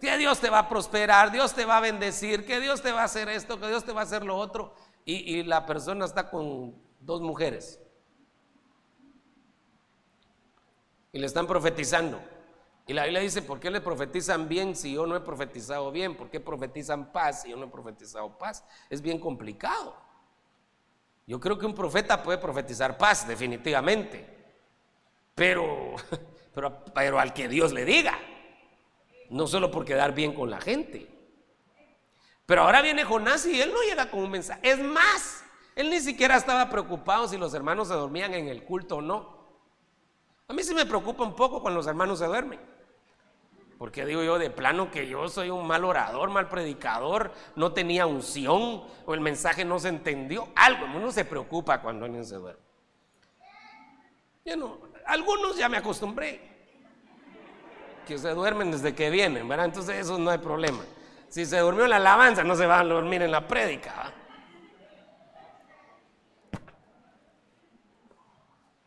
[0.00, 3.02] Que Dios te va a prosperar, Dios te va a bendecir, que Dios te va
[3.02, 4.74] a hacer esto, que Dios te va a hacer lo otro.
[5.04, 7.80] Y, la persona está con dos mujeres.
[11.12, 12.20] Y le están profetizando.
[12.88, 16.16] Y la Biblia dice, ¿por qué le profetizan bien si yo no he profetizado bien?
[16.16, 18.64] ¿Por qué profetizan paz si yo no he profetizado paz?
[18.90, 19.96] Es bien complicado.
[21.26, 24.26] Yo creo que un profeta puede profetizar paz, definitivamente.
[25.34, 25.94] Pero,
[26.54, 28.18] pero, pero al que Dios le diga.
[29.30, 31.08] No solo por quedar bien con la gente.
[32.46, 34.60] Pero ahora viene Jonás y él no llega con un mensaje.
[34.62, 38.96] Es más, él ni siquiera estaba preocupado si los hermanos se dormían en el culto
[38.96, 39.36] o no.
[40.48, 42.60] A mí sí me preocupa un poco cuando los hermanos se duermen.
[43.78, 48.06] Porque digo yo de plano que yo soy un mal orador, mal predicador, no tenía
[48.06, 50.48] unción o el mensaje no se entendió.
[50.54, 52.62] Algo, uno se preocupa cuando alguien se duerme.
[54.44, 56.55] Yo algunos ya me acostumbré.
[58.06, 59.66] Que se duermen desde que vienen, ¿verdad?
[59.66, 60.84] Entonces eso no hay problema.
[61.28, 64.12] Si se durmió en la alabanza, no se van a dormir en la prédica.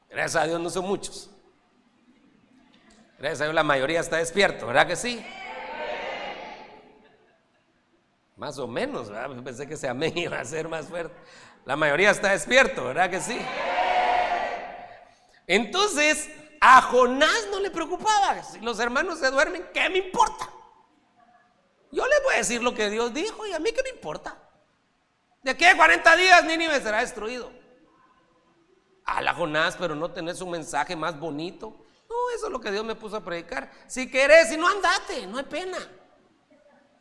[0.10, 1.30] Gracias a Dios no son muchos.
[3.18, 5.24] Gracias a Dios la mayoría está despierto, ¿verdad que sí?
[8.38, 9.44] Más o menos, ¿verdad?
[9.44, 11.14] Pensé que ese amén iba a ser más fuerte.
[11.66, 13.38] La mayoría está despierto, ¿verdad que sí?
[15.46, 16.30] Entonces,
[16.60, 18.44] a Jonás no le preocupaba.
[18.44, 20.50] Si los hermanos se duermen, ¿qué me importa?
[21.92, 24.38] Yo les voy a decir lo que Dios dijo y a mí qué me importa.
[25.42, 27.52] De aquí a 40 días Nínive será destruido
[29.06, 31.86] a la Jonás, pero no tenés un mensaje más bonito.
[32.10, 33.72] No, eso es lo que Dios me puso a predicar.
[33.88, 35.78] Si querés, si no andate, no hay pena.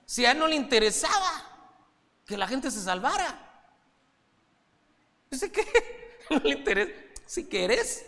[0.06, 1.44] Si a él no le interesaba
[2.24, 3.44] que la gente se salvara.
[5.30, 5.66] Dice que
[6.30, 6.92] no le interesa.
[7.26, 8.06] Si querés,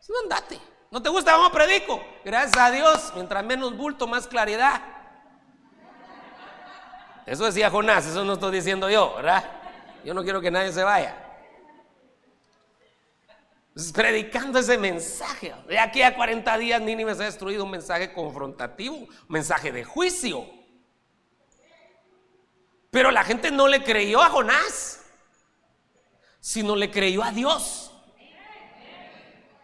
[0.00, 0.58] si no andate.
[0.90, 2.02] ¿No te gusta cómo predico?
[2.24, 4.80] Gracias a Dios, mientras menos bulto, más claridad.
[7.26, 9.44] Eso decía Jonás, eso no estoy diciendo yo, ¿verdad?
[10.02, 11.14] Yo no quiero que nadie se vaya.
[13.92, 15.54] predicando ese mensaje.
[15.68, 19.84] De aquí a 40 días Nínive se ha destruido un mensaje confrontativo, un mensaje de
[19.84, 20.46] juicio.
[22.90, 25.04] Pero la gente no le creyó a Jonás,
[26.40, 27.87] sino le creyó a Dios.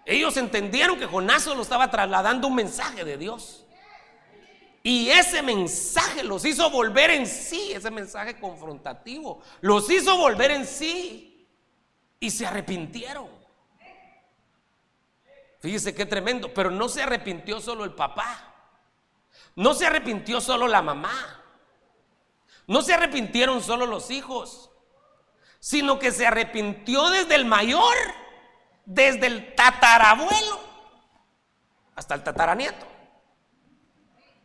[0.07, 3.65] Ellos entendieron que Jonás solo estaba trasladando un mensaje de Dios.
[4.83, 10.67] Y ese mensaje los hizo volver en sí, ese mensaje confrontativo, los hizo volver en
[10.67, 11.49] sí
[12.21, 13.29] y se arrepintieron.
[15.61, 18.55] Fíjese qué tremendo, pero no se arrepintió solo el papá,
[19.57, 21.43] no se arrepintió solo la mamá,
[22.67, 24.71] no se arrepintieron solo los hijos,
[25.61, 27.97] sino que se arrepintió desde el mayor
[28.85, 30.61] desde el tatarabuelo
[31.95, 32.87] hasta el tataranieto.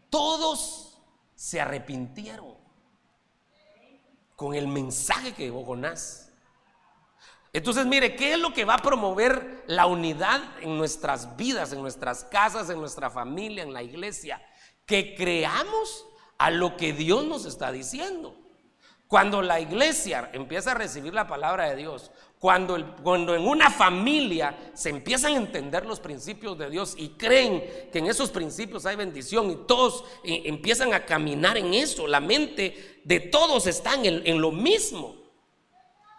[0.10, 1.00] Todos
[1.36, 2.58] se arrepintieron
[4.36, 6.32] con el mensaje que llevó Jonás.
[7.52, 11.82] Entonces, mire, ¿qué es lo que va a promover la unidad en nuestras vidas, en
[11.82, 14.42] nuestras casas, en nuestra familia, en la iglesia?
[14.86, 16.06] Que creamos
[16.38, 18.36] a lo que Dios nos está diciendo.
[19.08, 24.72] Cuando la iglesia empieza a recibir la palabra de Dios, cuando, cuando en una familia
[24.74, 28.96] se empiezan a entender los principios de Dios y creen que en esos principios hay
[28.96, 34.26] bendición y todos eh, empiezan a caminar en eso, la mente de todos está en,
[34.26, 35.18] en lo mismo.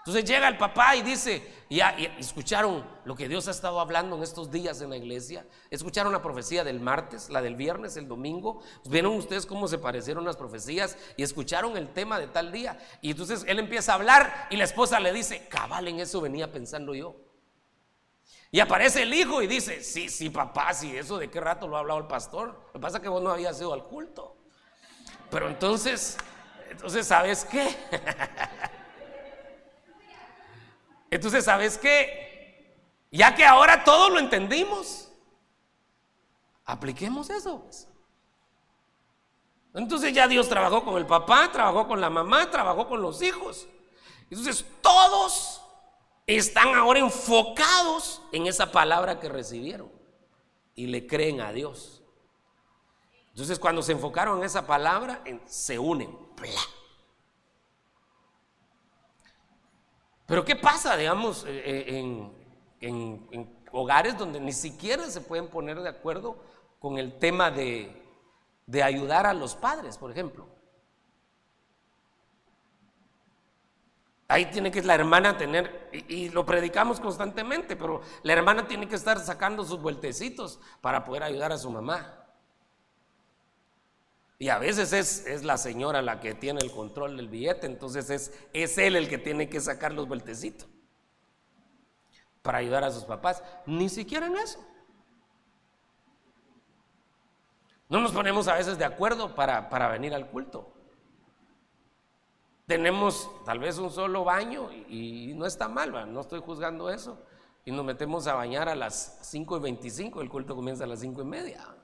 [0.00, 1.42] Entonces llega el papá y dice,
[1.76, 5.46] ya, escucharon lo que Dios ha estado hablando en estos días en la iglesia.
[5.70, 8.60] Escucharon la profecía del martes, la del viernes, el domingo.
[8.86, 12.76] Vieron ustedes cómo se parecieron las profecías y escucharon el tema de tal día.
[13.00, 16.50] Y entonces él empieza a hablar y la esposa le dice, cabal, en eso venía
[16.50, 17.14] pensando yo.
[18.50, 21.76] Y aparece el hijo y dice, sí, sí, papá, sí, eso de qué rato lo
[21.76, 22.48] ha hablado el pastor.
[22.66, 24.36] Lo que pasa es que vos no habías ido al culto.
[25.30, 26.16] Pero entonces,
[26.68, 27.76] entonces, ¿sabes qué?
[31.10, 32.76] Entonces, ¿sabes qué?
[33.10, 35.10] Ya que ahora todo lo entendimos,
[36.64, 37.60] apliquemos eso.
[37.62, 37.88] Pues.
[39.74, 43.66] Entonces ya Dios trabajó con el papá, trabajó con la mamá, trabajó con los hijos.
[44.30, 45.62] Entonces todos
[46.26, 49.90] están ahora enfocados en esa palabra que recibieron
[50.74, 52.02] y le creen a Dios.
[53.30, 56.16] Entonces cuando se enfocaron en esa palabra, se unen.
[60.30, 62.30] Pero ¿qué pasa, digamos, eh, eh,
[62.82, 66.36] en, hogares donde ni siquiera se pueden poner de acuerdo
[66.78, 68.00] con el tema de,
[68.80, 70.46] ayudar a los padres, por ejemplo?
[74.28, 78.94] Ahí tiene que la hermana tener, y, lo predicamos constantemente, pero la hermana tiene que
[78.94, 82.19] estar sacando sus vueltecitos para poder ayudar a su mamá.
[84.40, 88.32] Y a veces es, la señora la que tiene el control del billete, entonces es,
[88.54, 90.66] es él el que tiene que sacar los vueltecitos
[92.40, 93.44] para ayudar a sus papás.
[93.66, 94.58] Ni siquiera en eso.
[97.90, 100.72] No nos ponemos a veces de acuerdo para, venir al culto.
[102.64, 107.22] Tenemos tal vez un solo baño y, no está mal, no estoy juzgando eso.
[107.66, 111.00] Y nos metemos a bañar a las 5 y 25, el culto comienza a las
[111.00, 111.76] 5 y media.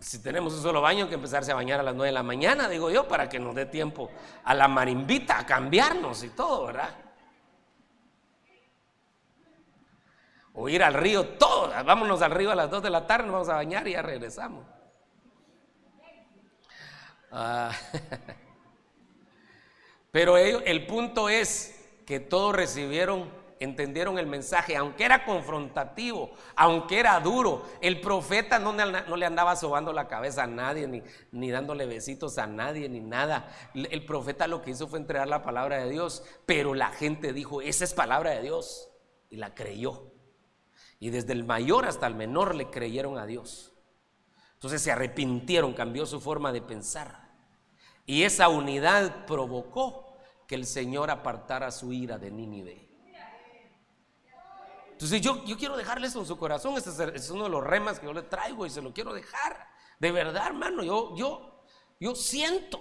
[0.00, 2.22] Si tenemos un solo baño, hay que empezarse a bañar a las 9 de la
[2.22, 4.10] mañana, digo yo, para que nos dé tiempo
[4.44, 6.94] a la marimbita a cambiarnos y todo, ¿verdad?
[10.54, 13.32] O ir al río, todo, vámonos al río a las 2 de la tarde, nos
[13.32, 14.64] vamos a bañar y ya regresamos.
[17.30, 17.70] Ah,
[20.10, 23.30] pero el punto es que todos recibieron
[23.60, 27.64] entendieron el mensaje, aunque era confrontativo, aunque era duro.
[27.80, 32.46] El profeta no, le andaba sobando la cabeza a nadie, ni, ni dándole besitos a
[32.46, 33.48] nadie, ni nada.
[33.74, 37.62] El profeta lo que hizo fue entregar la palabra de Dios, pero la gente dijo,
[37.62, 38.90] esa es palabra de Dios,
[39.30, 40.12] y la creyó.
[40.98, 43.72] Y desde el mayor hasta el menor le creyeron a Dios.
[44.54, 47.26] Entonces se arrepintieron, cambió su forma de pensar.
[48.06, 52.85] Y esa unidad provocó que el Señor apartara su ira de Nínive.
[54.96, 56.74] Entonces yo, yo quiero dejarle eso en su corazón.
[56.78, 59.68] Este es, uno de los remas que yo le traigo y se lo quiero dejar.
[60.00, 61.62] De verdad, hermano, yo, yo,
[62.00, 62.80] yo siento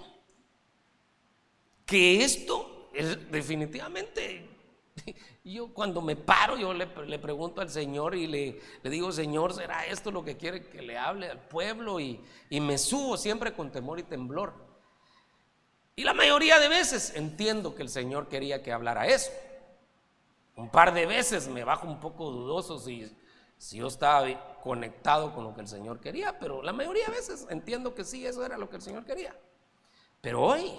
[1.85, 4.49] que esto es definitivamente
[5.43, 6.87] yo cuando me paro, yo le,
[7.19, 10.97] pregunto al Señor y le, le, digo, Señor, ¿será esto lo que quiere que le
[10.97, 11.99] hable al pueblo?
[11.99, 14.53] Y, y, me subo siempre con temor y temblor.
[15.97, 19.31] Y la mayoría de veces entiendo que el Señor quería que hablara eso.
[20.55, 23.15] Un par de veces me bajo un poco dudoso si,
[23.57, 27.45] si yo estaba conectado con lo que el Señor quería, pero la mayoría de veces
[27.49, 29.37] entiendo que sí, eso era lo que el Señor quería.
[30.21, 30.71] Pero hoy,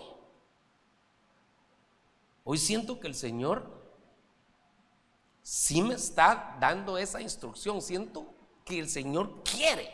[2.45, 3.77] hoy siento que el Señor
[5.43, 7.81] sí me está dando esa instrucción.
[7.81, 9.89] Siento que el Señor quiere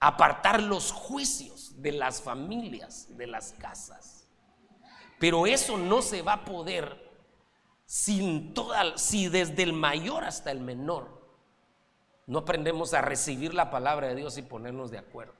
[0.00, 4.26] apartar los juicios de las familias, de las casas.
[5.20, 7.07] Pero eso no se va a poder
[7.88, 11.08] sin toda, si desde el mayor hasta el menor
[12.26, 15.32] no aprendemos a recibir la palabra de Dios y ponernos de acuerdo.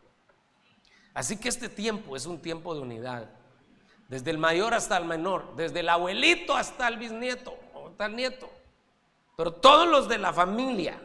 [1.12, 3.28] Así que este tiempo es un tiempo de unidad.
[4.09, 8.16] Desde el mayor hasta el menor, desde el abuelito hasta el bisnieto o hasta el
[8.16, 8.49] nieto.
[9.36, 10.99] Pero todos los de la familia,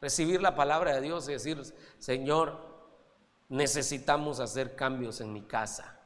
[0.00, 1.60] recibir la palabra de Dios y decir,
[1.98, 2.56] Señor,
[3.48, 5.99] necesitamos hacer cambios en mi casa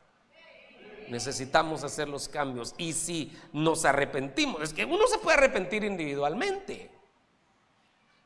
[1.08, 2.74] necesitamos hacer los cambios.
[2.78, 6.90] Y si nos arrepentimos, es que uno se puede arrepentir individualmente.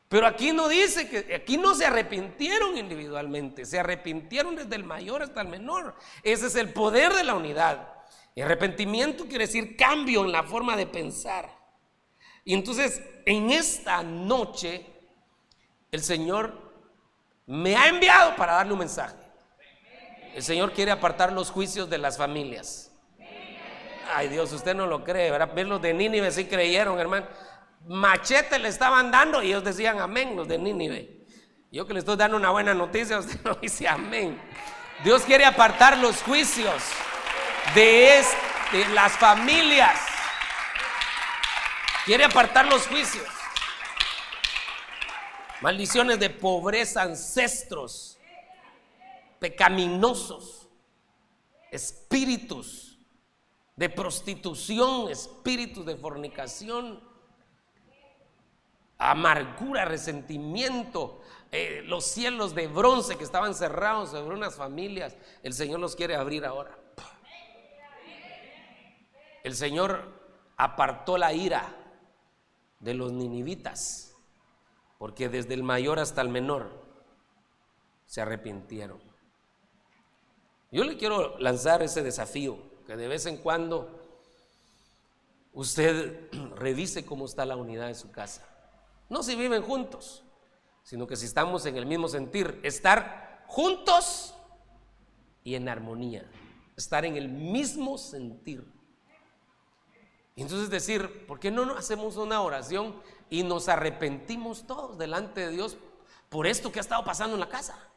[0.09, 5.21] Pero aquí no dice que aquí no se arrepintieron individualmente, se arrepintieron desde el mayor
[5.21, 5.95] hasta el menor.
[6.23, 7.87] Ese es el poder de la unidad.
[8.33, 11.49] Y arrepentimiento quiere decir cambio en la forma de pensar.
[12.43, 14.83] Y entonces, en esta noche,
[15.91, 16.73] el Señor
[17.45, 19.18] me ha enviado para darle un mensaje.
[20.35, 22.91] El Señor quiere apartar los juicios de las familias.
[24.13, 25.53] Ay Dios, usted no lo cree, ¿verdad?
[25.53, 27.27] Ver los de Nínive sí creyeron, hermano.
[27.87, 31.25] Machete le estaban dando y ellos decían amén, los de Nínive.
[31.71, 34.39] Yo que le estoy dando una buena noticia, usted no dice amén.
[35.03, 36.83] Dios quiere apartar los juicios
[37.73, 38.23] de,
[38.71, 39.99] de las familias.
[42.05, 43.27] Quiere apartar los juicios.
[45.61, 48.18] Maldiciones de pobreza, ancestros
[49.39, 50.67] pecaminosos,
[51.71, 52.97] espíritus
[53.75, 57.01] de prostitución, espíritus de fornicación,
[58.97, 61.21] amargura, resentimiento,
[61.51, 66.15] eh, los cielos de bronce que estaban cerrados sobre unas familias, el Señor los quiere
[66.15, 66.77] abrir ahora.
[69.43, 70.19] El Señor
[70.57, 71.75] apartó la ira
[72.79, 74.13] de los ninivitas,
[74.97, 76.85] porque desde el mayor hasta el menor
[78.05, 79.08] se arrepintieron.
[80.71, 83.99] Yo le quiero lanzar ese desafío, que de vez en cuando
[85.53, 88.47] usted revise cómo está la unidad de su casa.
[89.09, 90.23] No si viven juntos,
[90.83, 94.35] sino que si estamos en el mismo sentir, estar juntos
[95.43, 96.29] y en armonía,
[96.77, 98.63] estar en el mismo sentir.
[100.35, 102.95] Y entonces decir, ¿por qué no hacemos una oración
[103.29, 105.77] y nos arrepentimos todos delante de Dios
[106.29, 107.88] por esto que ha estado pasando en la casa?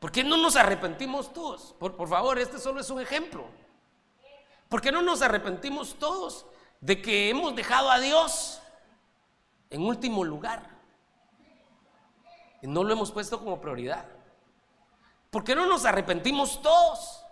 [0.00, 1.74] ¿Por qué no nos arrepentimos todos?
[1.78, 3.46] Por, favor, este solo es un ejemplo.
[4.68, 6.46] ¿Por qué no nos arrepentimos todos
[6.80, 8.60] de que hemos dejado a Dios
[9.70, 10.70] en último lugar?
[12.62, 14.06] Y no lo hemos puesto como prioridad.
[15.30, 17.24] ¿Por qué no nos arrepentimos todos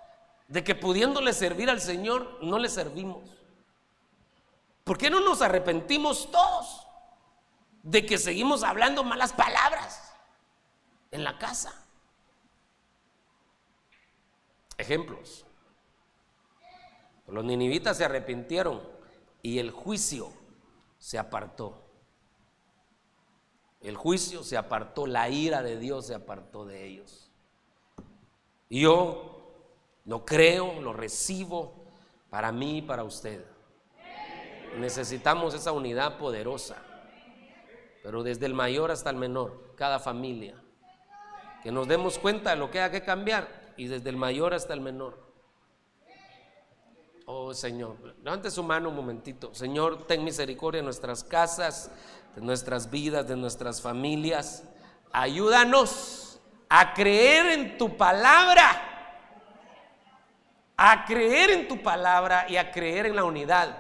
[0.48, 3.22] de que pudiéndole servir al Señor no le servimos?
[4.82, 6.86] ¿Por qué no nos arrepentimos todos
[7.82, 10.12] de que seguimos hablando malas palabras
[11.12, 11.85] en la casa?
[14.78, 15.46] Ejemplos.
[17.28, 18.80] Los ninivitas se arrepintieron
[19.42, 20.30] y el juicio
[20.98, 21.82] se apartó.
[23.80, 27.30] El juicio se apartó, la ira de Dios se apartó de ellos.
[28.68, 29.36] Y yo
[30.04, 31.84] lo creo, lo recibo
[32.30, 33.44] para mí y para usted.
[34.78, 36.76] Necesitamos esa unidad poderosa,
[38.02, 40.54] pero desde el mayor hasta el menor, cada familia,
[41.62, 44.74] que nos demos cuenta de lo que hay que cambiar y desde el mayor hasta
[44.74, 45.26] el menor.
[47.26, 49.52] Oh Señor, levante su mano un momentito.
[49.54, 51.90] Señor, ten misericordia de nuestras casas,
[52.36, 54.62] de nuestras vidas, de nuestras familias.
[55.12, 58.82] Ayúdanos a creer en tu palabra.
[60.76, 63.76] A creer en tu palabra y a creer en la unidad.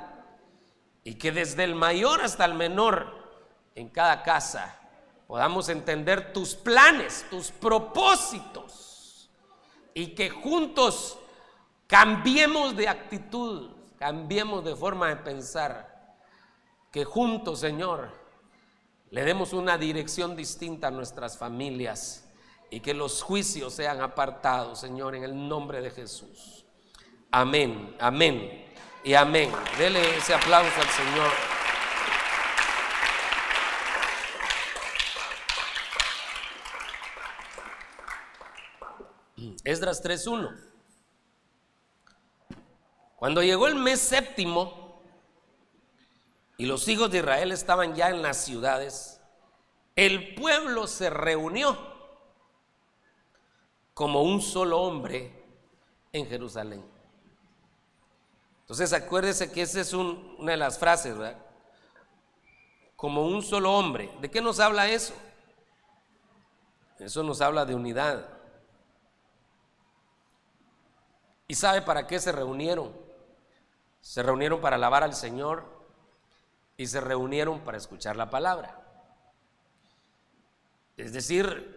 [1.04, 3.14] Y que desde el mayor hasta el menor
[3.76, 4.80] en cada casa
[5.28, 8.85] podamos entender tus planes, tus propósitos
[9.96, 11.18] y que juntos
[11.86, 16.18] cambiemos de actitud, cambiemos de forma de pensar,
[16.92, 18.10] que juntos, Señor,
[19.10, 22.28] le demos una dirección distinta a nuestras familias
[22.70, 26.66] y que los juicios sean apartados, Señor, en el nombre de Jesús.
[27.30, 28.66] Amén, amén
[29.02, 29.50] y amén.
[29.78, 31.45] Dele ese aplauso al Señor.
[39.66, 40.56] Esdras 3.1.
[43.16, 45.02] Cuando llegó el mes séptimo
[46.56, 49.20] y los hijos de Israel estaban ya en las ciudades,
[49.96, 51.76] el pueblo se reunió
[53.92, 55.32] como un solo hombre
[56.12, 56.84] en Jerusalén.
[58.60, 61.44] Entonces acuérdese que esa es una de las frases, ¿verdad?
[62.94, 64.12] Como un solo hombre.
[64.20, 65.12] ¿De qué nos habla eso?
[67.00, 68.35] Eso nos habla de unidad.
[71.48, 72.92] ¿Y sabe para qué se reunieron?
[74.00, 75.64] Se reunieron para alabar al Señor
[76.76, 78.82] y se reunieron para escuchar la palabra.
[80.96, 81.76] Es decir,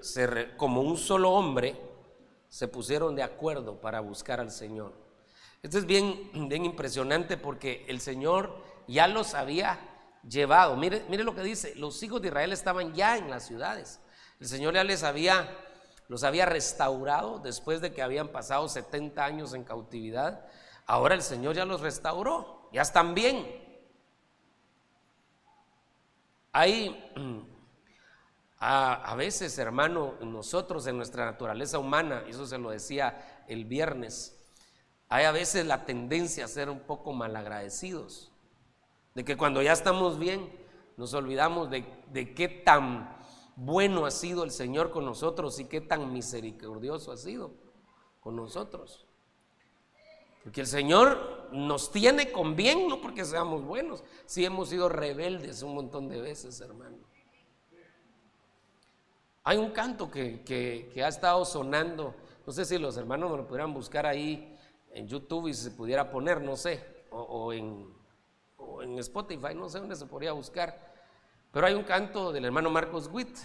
[0.58, 1.80] como un solo hombre
[2.48, 4.94] se pusieron de acuerdo para buscar al Señor.
[5.62, 9.80] Esto es bien, bien impresionante porque el Señor ya los había
[10.28, 10.76] llevado.
[10.78, 14.00] Mire, mire lo que dice, los hijos de Israel estaban ya en las ciudades.
[14.40, 15.50] El Señor ya les había,
[16.10, 20.44] los había restaurado después de que habían pasado 70 años en cautividad.
[20.88, 23.48] Ahora el Señor ya los restauró, ya están bien.
[26.52, 27.14] Hay
[28.60, 34.36] a, a, veces, hermano, nosotros en nuestra naturaleza humana, eso se lo decía el viernes,
[35.10, 38.32] hay a veces la tendencia a ser un poco malagradecidos,
[39.14, 40.52] de que cuando ya estamos bien
[40.98, 43.19] nos olvidamos de, de qué tan
[43.60, 47.52] bueno ha sido el Señor con nosotros y qué tan misericordioso ha sido
[48.22, 49.06] con nosotros.
[50.44, 55.62] Porque el Señor nos tiene con bien, no porque seamos buenos, si hemos sido rebeldes
[55.62, 56.98] un montón de veces, hermano.
[59.44, 63.74] Hay un canto que, ha estado sonando, no sé si los hermanos me lo pudieran
[63.74, 64.58] buscar ahí
[64.92, 66.82] en YouTube y se pudiera poner, no sé,
[67.12, 67.94] o, en,
[68.58, 70.89] o en Spotify, no sé dónde se podría buscar
[71.52, 73.38] pero hay un canto del hermano Marcos Witt.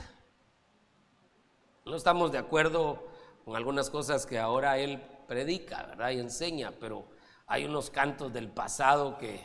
[1.87, 3.07] No estamos de acuerdo
[3.45, 6.11] con algunas cosas que ahora él predica, ¿verdad?
[6.11, 7.07] Y enseña, pero
[7.47, 9.41] hay unos cantos del pasado que,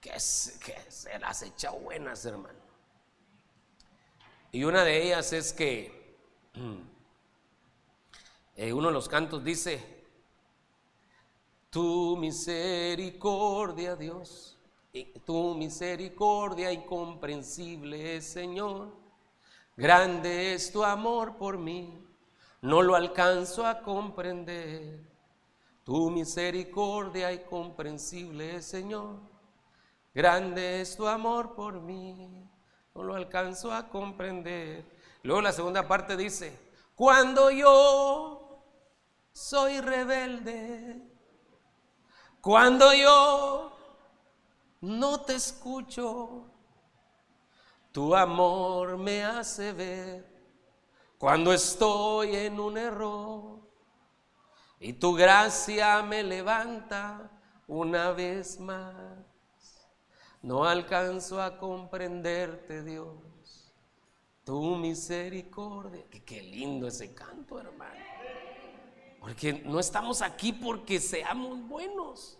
[0.00, 2.58] que, se las echa buenas, hermano.
[4.50, 6.16] Y una de ellas es que
[8.56, 10.04] eh, uno de los cantos dice,
[11.70, 14.55] tu misericordia, Dios
[15.04, 18.92] tu misericordia incomprensible, Señor.
[19.76, 22.02] Grande es tu amor por mí,
[22.62, 25.00] no lo alcanzo a comprender.
[25.84, 29.20] Tu misericordia incomprensible, Señor.
[30.14, 32.48] Grande es tu amor por mí,
[32.94, 34.84] no lo alcanzo a comprender.
[35.22, 36.58] Luego la segunda parte dice,
[36.94, 38.62] cuando yo
[39.32, 41.02] soy rebelde,
[42.40, 43.75] cuando yo
[44.80, 46.50] no te escucho.
[47.92, 50.36] Tu amor me hace ver
[51.18, 53.60] cuando estoy en un error
[54.78, 57.30] y tu gracia me levanta
[57.66, 58.94] una vez más.
[60.42, 63.72] No alcanzo a comprenderte, Dios,
[64.44, 66.04] tu misericordia.
[66.24, 68.04] Qué, lindo ese canto, hermano.
[69.18, 72.38] Porque no estamos aquí porque seamos buenos.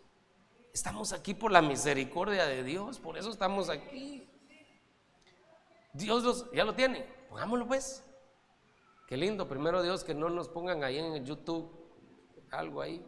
[0.77, 4.29] Estamos aquí por la misericordia de Dios, por eso estamos aquí.
[5.95, 8.05] Dios ya lo tiene, pongámoslo pues.
[9.09, 11.71] Qué lindo, primero Dios que no nos pongan ahí en YouTube
[12.51, 13.03] algo ahí.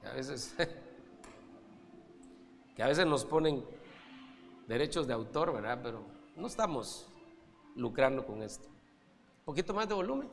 [0.00, 0.54] Que a veces,
[2.74, 3.62] que a veces nos ponen
[4.66, 5.80] derechos de autor, ¿verdad?
[5.82, 7.06] Pero no estamos
[7.76, 8.66] lucrando con esto.
[8.66, 10.30] Un poquito más de volumen.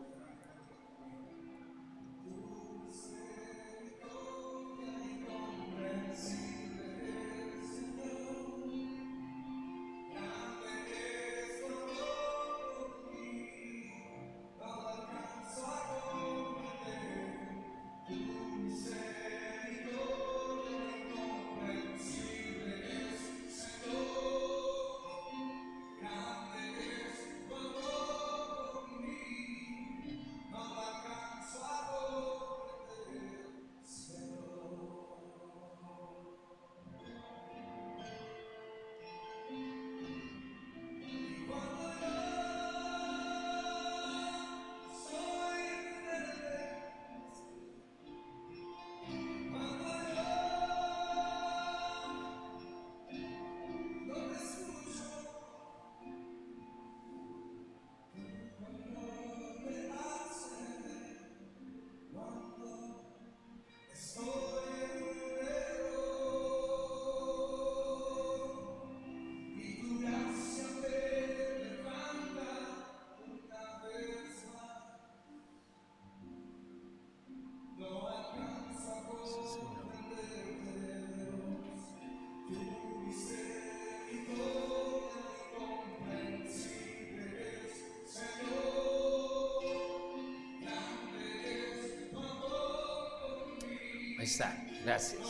[94.84, 95.22] Gracias.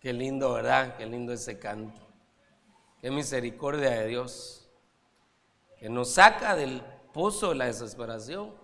[0.00, 0.96] Qué lindo, ¿verdad?
[0.96, 2.00] Qué lindo ese canto.
[3.00, 4.68] Qué misericordia de Dios.
[5.78, 8.54] Que nos saca del pozo de la desesperación.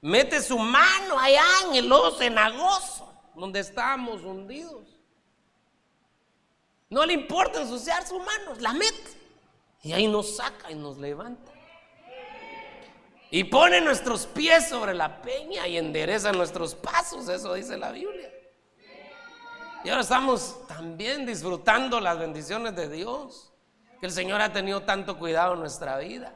[0.00, 4.86] Mete su mano allá en el lodo cenagoso, donde estamos hundidos.
[6.90, 9.18] No le importa ensuciar sus manos, la mete.
[9.82, 11.52] Y ahí nos saca y nos levanta.
[13.30, 18.32] Y pone nuestros pies sobre la peña y endereza nuestros pasos, eso dice la Biblia.
[19.84, 23.52] Y ahora estamos también disfrutando las bendiciones de Dios,
[24.00, 26.34] que el Señor ha tenido tanto cuidado en nuestra vida.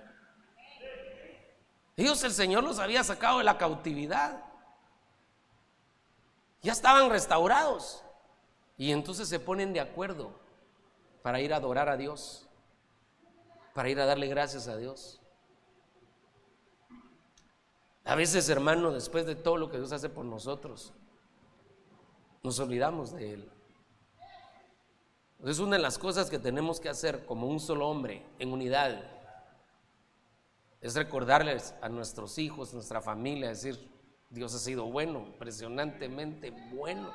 [1.97, 4.43] Ellos el Señor los había sacado de la cautividad.
[6.61, 8.05] Ya estaban restaurados.
[8.77, 10.41] Y entonces se ponen de acuerdo
[11.23, 12.49] para ir a adorar a Dios,
[13.75, 15.22] para ir a darle gracias a Dios.
[18.05, 20.93] A veces, hermano, después de todo lo que Dios hace por nosotros,
[22.43, 23.53] nos olvidamos de Él.
[25.45, 29.03] Es una de las cosas que tenemos que hacer como un solo hombre, en unidad.
[30.81, 33.89] Es recordarles a nuestros hijos, nuestra familia, decir,
[34.31, 37.11] Dios ha sido bueno, impresionantemente bueno.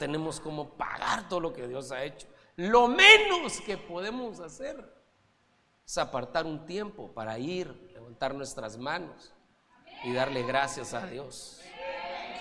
[0.00, 2.26] Tenemos como pagar todo lo que Dios ha hecho.
[2.56, 5.00] Lo menos que podemos hacer
[5.86, 9.32] es apartar un tiempo para ir, levantar nuestras manos
[10.04, 11.60] y darle gracias a Dios.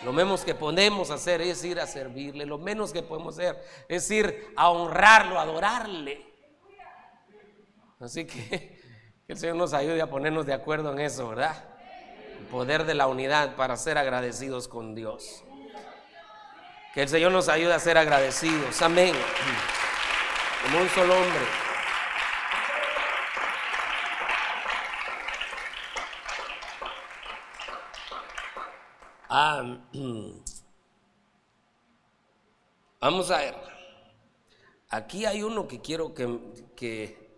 [0.03, 4.09] Lo menos que podemos hacer es ir a servirle, lo menos que podemos hacer es
[4.09, 6.26] ir a honrarlo, adorarle.
[7.99, 8.80] Así que
[9.28, 11.55] que el Señor nos ayude a ponernos de acuerdo en eso, ¿verdad?
[12.39, 15.43] El poder de la unidad para ser agradecidos con Dios.
[16.95, 18.82] Que el Señor nos ayude a ser agradecidos.
[18.82, 19.14] Amén.
[20.64, 21.61] Como un solo hombre.
[29.34, 29.63] Ah,
[32.99, 33.55] vamos a ver.
[34.89, 37.32] Aquí hay uno que quiero que,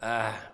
[0.00, 0.50] ah,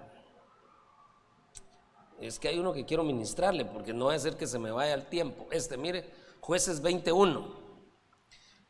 [2.21, 4.71] es que hay uno que quiero ministrarle porque no va a ser que se me
[4.71, 5.49] vaya el tiempo.
[5.51, 7.63] Este, mire, jueces 21.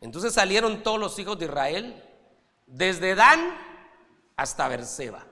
[0.01, 2.01] Entonces salieron todos los hijos de Israel
[2.65, 3.57] desde Dan
[4.37, 5.27] hasta Berseba.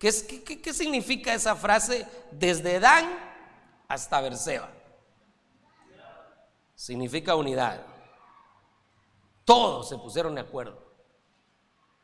[0.00, 0.10] ¿Qué,
[0.44, 3.06] qué, qué significa esa frase desde Dan
[3.86, 4.68] hasta Berseba?
[6.84, 7.80] Significa unidad.
[9.46, 10.84] Todos se pusieron de acuerdo,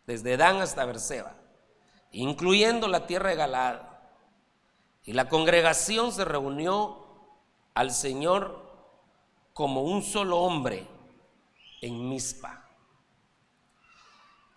[0.06, 1.34] desde Dan hasta Berseba,
[2.12, 3.80] incluyendo la tierra de Galaad.
[5.02, 7.04] Y la congregación se reunió
[7.74, 8.70] al Señor
[9.52, 10.88] como un solo hombre
[11.82, 12.66] en Mispa.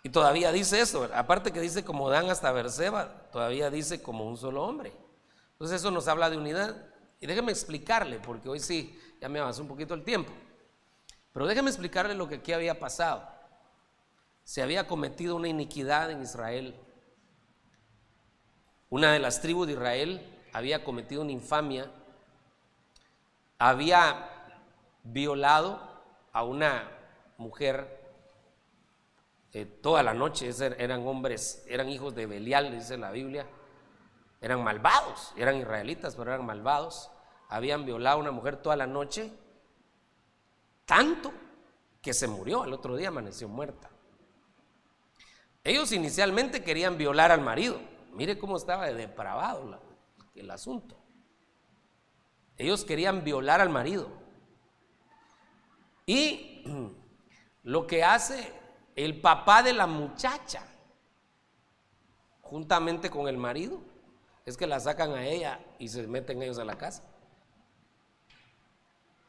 [0.04, 4.38] Y todavía dice eso, aparte que dice como Dan hasta Berseba, todavía dice como un
[4.38, 4.94] solo hombre.
[5.52, 6.94] Entonces eso nos habla de unidad.
[7.20, 10.34] Y déjeme explicarle, porque hoy sí, ya me avanzó un poquito el tiempo.
[11.32, 13.26] Pero déjeme explicarle lo que aquí había pasado.
[14.44, 16.76] Se había cometido una iniquidad en Israel.
[18.90, 21.90] Una de las tribus de Israel había cometido una infamia.
[23.60, 24.30] Había
[25.04, 25.80] violado
[26.34, 26.92] a una
[27.38, 28.02] mujer
[29.54, 30.50] eh, toda la noche.
[30.78, 33.48] Eran hombres, eran hijos de Belial, dice la Biblia.
[34.42, 37.10] Eran malvados, eran israelitas, pero eran malvados
[37.54, 39.32] habían violado a una mujer toda la noche,
[40.86, 41.32] tanto
[42.02, 43.92] que se murió, al otro día amaneció muerta.
[45.64, 47.80] Ellos inicialmente querían violar al marido.
[48.12, 49.80] Mire cómo estaba de depravado
[50.34, 50.98] el asunto.
[52.58, 54.10] Ellos querían violar al marido.
[56.08, 56.64] Y
[57.64, 58.52] lo que hace
[58.96, 60.66] el papá de la muchacha,
[62.42, 63.80] juntamente con el marido,
[64.44, 67.13] es que la sacan a ella y se meten ellos a la casa.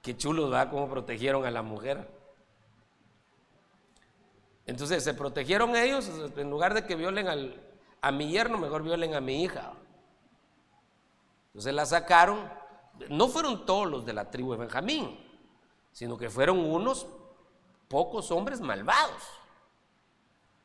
[0.05, 0.70] Qué chulo, ¿verdad?
[0.70, 2.07] Cómo protegieron a la mujer.
[4.66, 7.26] Entonces se protegieron ellos, en lugar de que violen
[8.02, 9.72] a mi yerno, mejor violen a mi hija.
[11.46, 12.50] Entonces la sacaron.
[13.09, 15.18] No fueron todos los de la tribu de Benjamín,
[15.90, 17.07] sino que fueron unos
[17.88, 19.22] pocos hombres malvados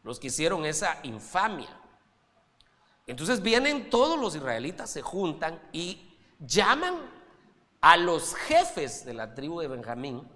[0.04, 1.80] los que hicieron esa infamia.
[3.08, 7.19] Entonces vienen todos los israelitas, se juntan y llaman
[7.82, 10.28] a los jefes de la tribu de Benjamín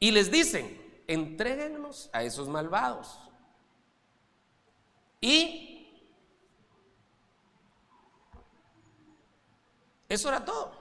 [0.00, 3.18] y les dicen, entréguenos a esos malvados.
[5.20, 6.04] Y
[10.08, 10.72] eso era todo.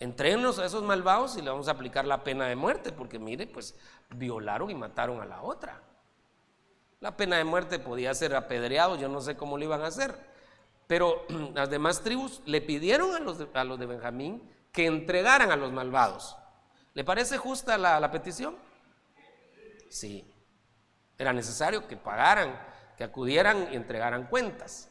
[0.00, 3.46] Entréguenos a esos malvados y le vamos a aplicar la pena de muerte, porque mire,
[3.46, 3.74] pues
[4.10, 5.80] violaron y mataron a la otra.
[7.00, 10.33] La pena de muerte podía ser apedreado, yo no sé cómo lo iban a hacer.
[10.86, 15.50] Pero las demás tribus le pidieron a los, de, a los de Benjamín que entregaran
[15.52, 16.36] a los malvados.
[16.94, 18.56] ¿Le parece justa la, petición?
[19.88, 20.24] Sí.
[21.18, 22.58] Era necesario que pagaran,
[22.96, 24.90] que acudieran y entregaran cuentas.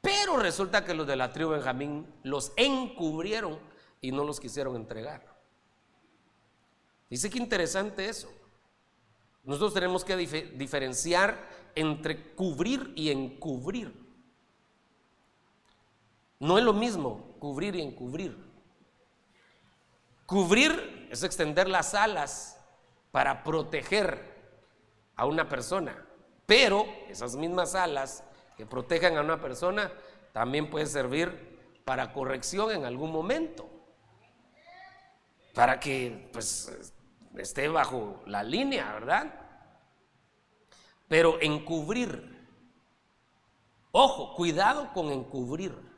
[0.00, 3.58] Pero resulta que los de la tribu Benjamín los encubrieron
[4.00, 5.22] y no los quisieron entregar.
[7.08, 8.30] Dice que interesante eso.
[9.44, 14.01] Nosotros tenemos que diferenciar entre cubrir y encubrir.
[16.42, 18.36] No es lo mismo cubrir y encubrir.
[20.26, 22.58] Cubrir es extender las alas
[23.12, 24.20] para proteger
[25.14, 26.04] a una persona,
[26.44, 28.24] pero esas mismas alas
[28.56, 29.92] que protejan a una persona
[30.32, 33.70] también pueden servir para corrección en algún momento,
[35.54, 36.92] para que pues
[37.36, 39.32] esté bajo la línea, ¿verdad?
[41.06, 42.48] Pero encubrir,
[43.92, 45.91] ojo, cuidado con encubrir.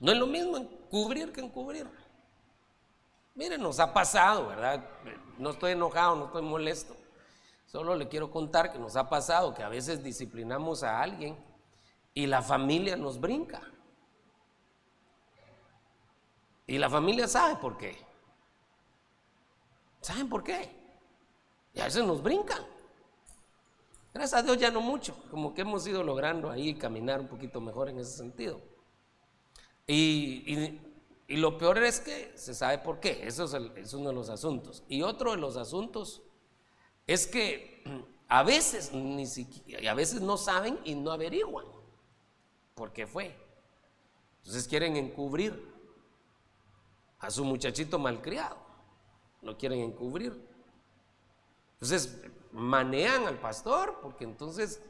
[0.00, 1.86] No es lo mismo encubrir que encubrir.
[3.34, 4.84] Miren, nos ha pasado, ¿verdad?
[5.38, 6.96] No estoy enojado, no estoy molesto.
[7.66, 11.38] Solo le quiero contar que nos ha pasado que a veces disciplinamos a alguien
[12.14, 13.62] y la familia nos brinca.
[16.66, 17.96] Y la familia sabe por qué.
[20.00, 20.74] ¿Saben por qué?
[21.74, 22.64] Y a veces nos brincan.
[24.12, 27.60] Gracias a Dios ya no mucho, como que hemos ido logrando ahí caminar un poquito
[27.60, 28.60] mejor en ese sentido.
[29.92, 30.78] Y,
[31.28, 33.44] lo peor es que se sabe por qué, eso
[33.76, 34.84] es, uno de los asuntos.
[34.88, 36.22] Y otro de los asuntos
[37.06, 37.82] es que
[38.28, 41.66] a veces, ni siquiera, a veces no saben y no averiguan
[42.74, 43.36] por qué fue.
[44.38, 45.68] Entonces quieren encubrir
[47.18, 48.56] a su muchachito malcriado,
[49.42, 50.40] lo quieren encubrir.
[51.74, 52.20] Entonces
[52.52, 54.80] manean al pastor, porque entonces,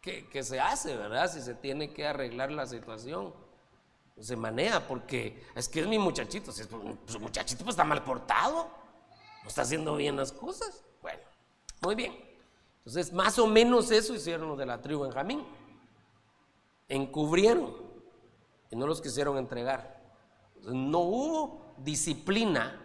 [0.00, 1.30] ¿qué, ¿qué, se hace, verdad?
[1.30, 3.45] Si se tiene que arreglar la situación
[4.20, 6.52] se maneja porque es que es mi muchachito.
[6.52, 8.70] Si su muchachito pues está mal portado,
[9.42, 10.84] no está haciendo bien las cosas.
[11.02, 11.20] Bueno,
[11.82, 12.16] muy bien.
[12.78, 15.44] Entonces, más o menos eso hicieron los de la tribu Benjamín.
[16.88, 17.74] Encubrieron
[18.70, 19.96] y no los quisieron entregar.
[20.62, 22.80] no hubo disciplina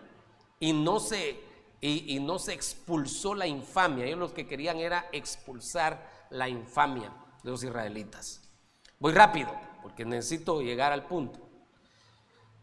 [0.60, 1.50] y no se
[1.84, 4.06] y, y, no se expulsó la infamia.
[4.06, 7.12] Ellos lo que querían era expulsar la infamia
[7.44, 8.48] de los israelitas.
[9.00, 11.40] Voy rápido porque necesito llegar al punto.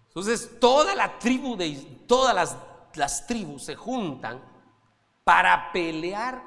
[0.08, 1.70] Entonces, toda la tribu de
[2.06, 2.34] todas
[2.94, 4.42] las, tribus se juntan
[5.22, 6.42] para pelear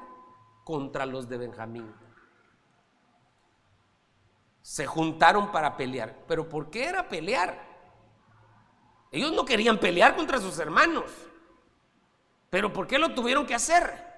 [0.64, 1.90] contra los de Benjamín.
[4.60, 6.14] Se juntaron para pelear.
[6.28, 7.72] ¿Pero por qué era pelear?
[9.10, 11.10] Ellos no querían pelear contra sus hermanos.
[12.50, 14.12] ¿Pero por qué lo tuvieron que hacer?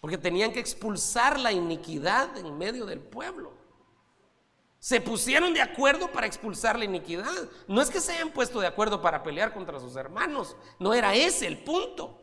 [0.00, 3.63] Porque tenían que expulsar la iniquidad en medio del pueblo.
[4.84, 7.32] Se pusieron de acuerdo para expulsar la iniquidad.
[7.66, 10.54] No es que se hayan puesto de acuerdo para pelear contra sus hermanos.
[10.78, 12.22] No era ese el punto.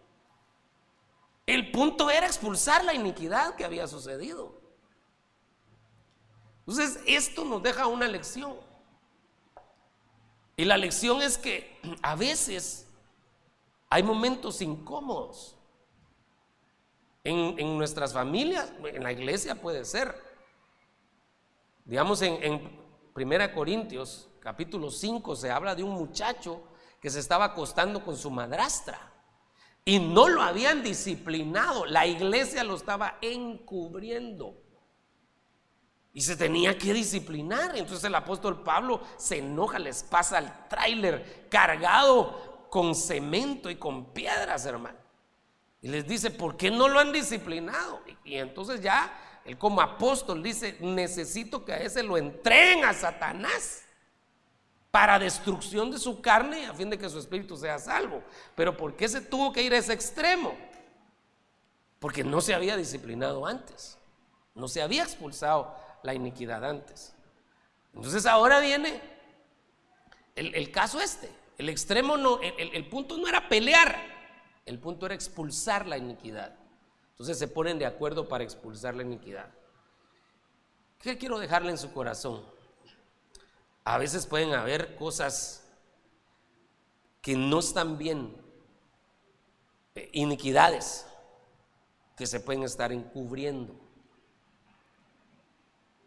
[1.47, 4.61] El punto era expulsar la iniquidad que había sucedido.
[6.59, 8.55] Entonces, esto nos deja una lección.
[10.55, 12.85] Y la lección es que a veces
[13.89, 15.57] hay momentos incómodos.
[17.23, 20.30] En, en nuestras familias, en la iglesia puede ser.
[21.85, 22.81] Digamos, en, en
[23.15, 26.63] 1 Corintios, capítulo 5, se habla de un muchacho
[26.99, 29.11] que se estaba acostando con su madrastra
[29.83, 34.55] y no lo habían disciplinado, la iglesia lo estaba encubriendo.
[36.13, 37.75] Y se tenía que disciplinar.
[37.77, 44.13] Entonces el apóstol Pablo se enoja, les pasa el tráiler cargado con cemento y con
[44.13, 44.99] piedras, hermano.
[45.81, 48.01] Y les dice, ¿por qué no lo han disciplinado?
[48.23, 49.11] y entonces ya
[49.45, 53.83] él como apóstol dice, necesito que a ese lo entreguen a Satanás
[54.91, 58.23] para destrucción de su carne a fin de que su espíritu sea salvo.
[58.55, 60.55] Pero ¿por qué se tuvo que ir a ese extremo?
[61.99, 63.97] Porque no se había disciplinado antes,
[64.53, 67.15] no se había expulsado la iniquidad antes.
[67.93, 69.01] Entonces ahora viene
[70.35, 71.29] el, caso este.
[71.57, 73.95] El extremo no, el punto no era pelear,
[74.65, 76.60] el punto era expulsar la iniquidad.
[77.21, 79.47] Entonces se ponen de acuerdo para expulsar la iniquidad.
[80.97, 82.43] ¿Qué quiero dejarle en su corazón?
[83.83, 85.63] A veces pueden haber cosas
[87.21, 88.35] que no están bien,
[89.93, 91.05] eh, iniquidades
[92.17, 93.75] que se pueden estar encubriendo.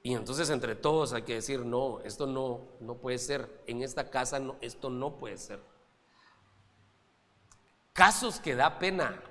[0.02, 4.10] Y entonces entre todos hay que decir, no, esto no, no puede ser, en esta
[4.10, 5.62] casa no, esto no puede ser.
[7.92, 9.22] Casos que da pena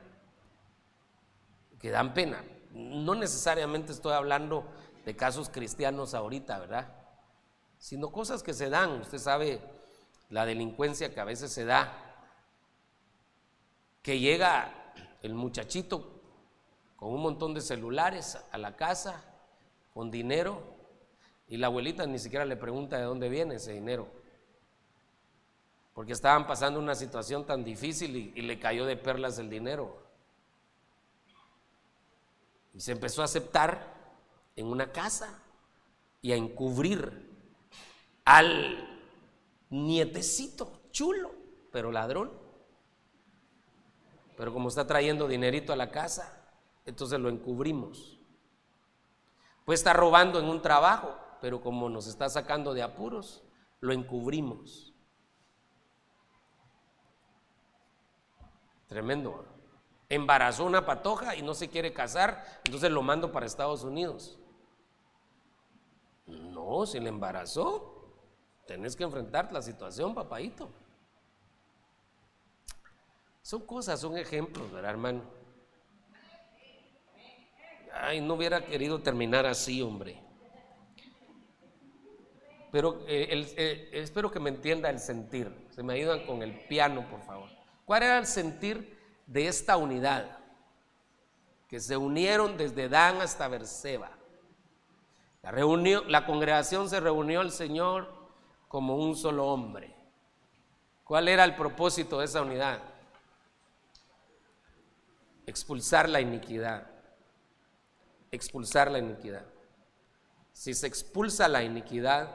[1.84, 2.42] que dan pena.
[2.72, 4.64] No necesariamente estoy hablando
[5.04, 6.88] de casos cristianos ahorita, ¿verdad?
[7.78, 9.02] Sino cosas que se dan.
[9.02, 9.60] Usted sabe
[10.30, 11.92] la delincuencia que a veces se da
[14.02, 16.22] que llega el muchachito
[16.96, 19.22] con un montón de celulares a la casa,
[19.94, 20.64] con dinero,
[21.50, 24.08] y la abuelita ni siquiera le pregunta de dónde viene ese dinero,
[25.94, 30.03] porque estaban pasando una situación tan difícil y, y le cayó de perlas el dinero.
[32.74, 33.94] Y se empezó a aceptar
[34.56, 35.40] en una casa
[36.22, 37.32] y a encubrir
[38.26, 39.02] al
[39.70, 41.32] nietecito chulo,
[41.72, 42.32] pero ladrón.
[44.38, 46.44] Pero como está trayendo dinerito a la casa,
[46.86, 48.20] entonces lo encubrimos.
[49.66, 53.44] Pues está robando en un trabajo, pero como nos está sacando de apuros,
[53.80, 54.94] lo encubrimos.
[58.88, 59.53] Tremendo
[60.14, 64.38] embarazó una patoja y no se quiere casar, entonces lo mando para Estados Unidos.
[66.26, 68.14] No, si le embarazó,
[68.66, 70.70] tenés que enfrentar la situación, papadito.
[73.42, 75.22] Son cosas, son ejemplos, ¿verdad, hermano?
[77.94, 80.24] Ay, no hubiera querido terminar así, hombre.
[82.72, 85.68] Pero eh, eh, espero que me entienda el sentir.
[85.70, 87.50] Se me ayudan con el piano, por favor.
[87.86, 90.38] ¿Cuál era el sentir de esta unidad,
[91.68, 94.12] que se unieron desde Dan hasta Berseba.
[95.42, 98.14] La, la congregación se reunió al Señor
[98.68, 99.96] como un solo hombre.
[101.04, 102.80] ¿Cuál era el propósito de esa unidad?
[105.46, 106.88] Expulsar la iniquidad.
[108.32, 109.46] Expulsar la iniquidad.
[110.54, 112.30] Si se expulsa la iniquidad,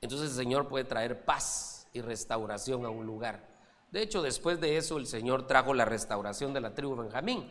[0.00, 3.51] entonces el Señor puede traer paz y restauración a un lugar.
[3.92, 7.48] De hecho, después de eso el Señor trajo la restauración de la tribu Benjamín.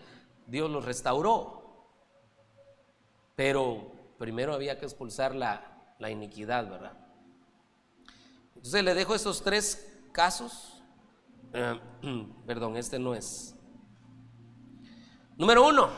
[0.48, 1.62] Dios los restauró.
[3.36, 6.94] Pero primero había que expulsar la, la iniquidad, ¿verdad?
[8.56, 10.82] Entonces le dejo esos tres casos.
[11.54, 11.80] Eh,
[12.48, 13.56] perdón, este no es.
[15.38, 15.90] Número uno,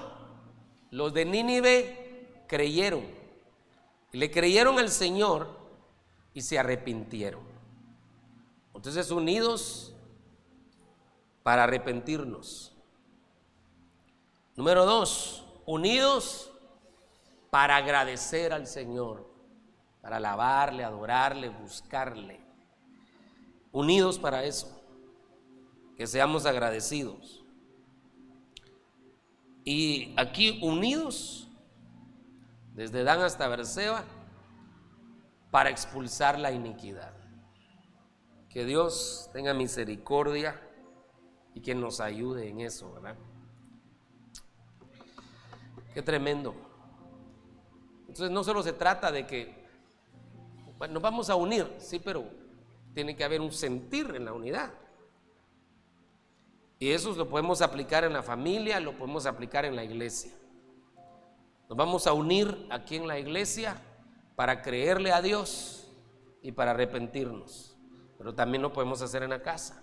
[0.92, 3.06] los de Nínive creyeron.
[4.12, 5.48] Le creyeron al Señor
[6.34, 7.42] y se arrepintieron.
[8.76, 9.93] Entonces, unidos
[11.44, 12.74] para arrepentirnos.
[14.56, 16.52] Número dos, unidos
[17.50, 19.30] para agradecer al Señor,
[20.02, 22.42] para alabarle, adorarle, buscarle.
[23.72, 24.82] Unidos para eso,
[25.98, 27.44] que seamos agradecidos.
[29.66, 31.48] Y aquí unidos,
[32.74, 34.04] desde Dan hasta Berseba,
[35.52, 37.14] para expulsar la iniquidad.
[38.50, 40.60] Que Dios tenga misericordia
[41.54, 43.16] y que nos ayude en eso, ¿verdad?
[45.94, 46.56] Qué tremendo.
[48.02, 49.64] Entonces no solo se trata de que
[50.90, 52.26] nos vamos a unir, sí, pero
[52.94, 54.72] tiene que haber un sentir en la unidad.
[56.80, 60.34] Y eso lo podemos aplicar en la familia, lo podemos aplicar en la iglesia.
[61.70, 63.82] Nos vamos a unir aquí en la iglesia
[64.36, 65.92] para creerle a Dios
[66.42, 67.78] y para arrepentirnos.
[68.18, 69.83] Pero también lo podemos hacer en la casa.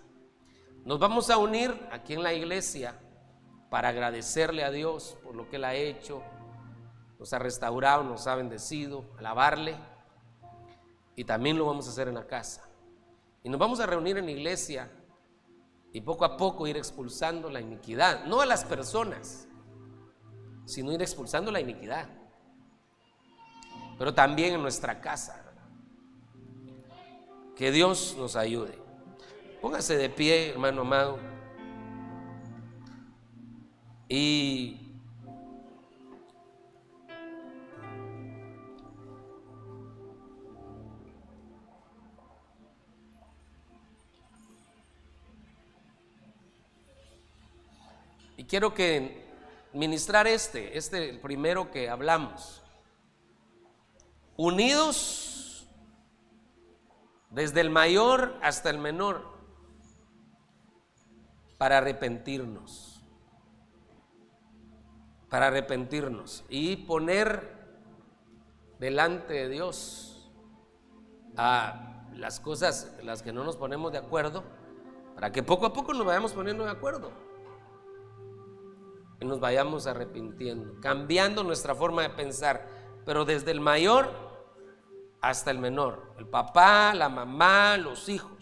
[0.83, 2.99] Nos vamos a unir aquí en la iglesia
[3.69, 6.23] para agradecerle a Dios por lo que Él ha hecho,
[7.19, 9.75] nos ha restaurado, nos ha bendecido, alabarle.
[11.15, 12.67] Y también lo vamos a hacer en la casa.
[13.43, 14.91] Y nos vamos a reunir en la iglesia
[15.93, 19.47] y poco a poco ir expulsando la iniquidad, no a las personas,
[20.65, 22.09] sino ir expulsando la iniquidad.
[23.99, 25.45] Pero también en nuestra casa.
[27.55, 28.80] Que Dios nos ayude.
[29.61, 31.19] Póngase de pie, hermano amado.
[34.09, 34.81] Y
[48.51, 49.23] quiero que
[49.71, 52.61] ministrar este, este el primero que hablamos.
[54.35, 55.67] Unidos
[57.29, 59.30] desde el mayor hasta el menor
[61.61, 63.03] para arrepentirnos.
[65.29, 67.55] Para arrepentirnos y poner
[68.79, 70.33] delante de Dios
[71.37, 74.43] a las cosas las que no nos ponemos de acuerdo,
[75.13, 77.11] para que poco a poco nos vayamos poniendo de acuerdo
[79.19, 82.67] y nos vayamos arrepintiendo, cambiando nuestra forma de pensar,
[83.05, 84.09] pero desde el mayor
[85.21, 88.40] hasta el menor, el papá, la mamá, los hijos.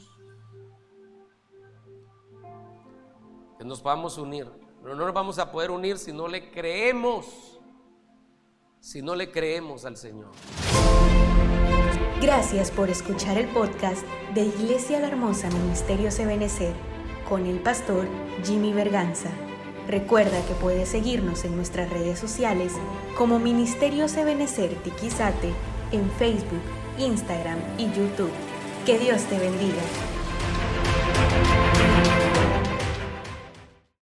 [3.59, 4.47] que nos podamos unir.
[4.81, 7.59] Pero no nos vamos a poder unir si no le creemos,
[8.79, 10.31] si no le creemos al Señor.
[12.21, 16.73] Gracias por escuchar el podcast de Iglesia La Hermosa Ministerio Ebenecer
[17.27, 18.07] con el pastor
[18.45, 19.29] Jimmy Berganza.
[19.87, 22.73] Recuerda que puedes seguirnos en nuestras redes sociales
[23.17, 25.51] como Ministerio Ebenecer Tiquizate
[25.91, 26.61] en Facebook,
[26.97, 28.31] Instagram y YouTube.
[28.85, 29.81] Que Dios te bendiga.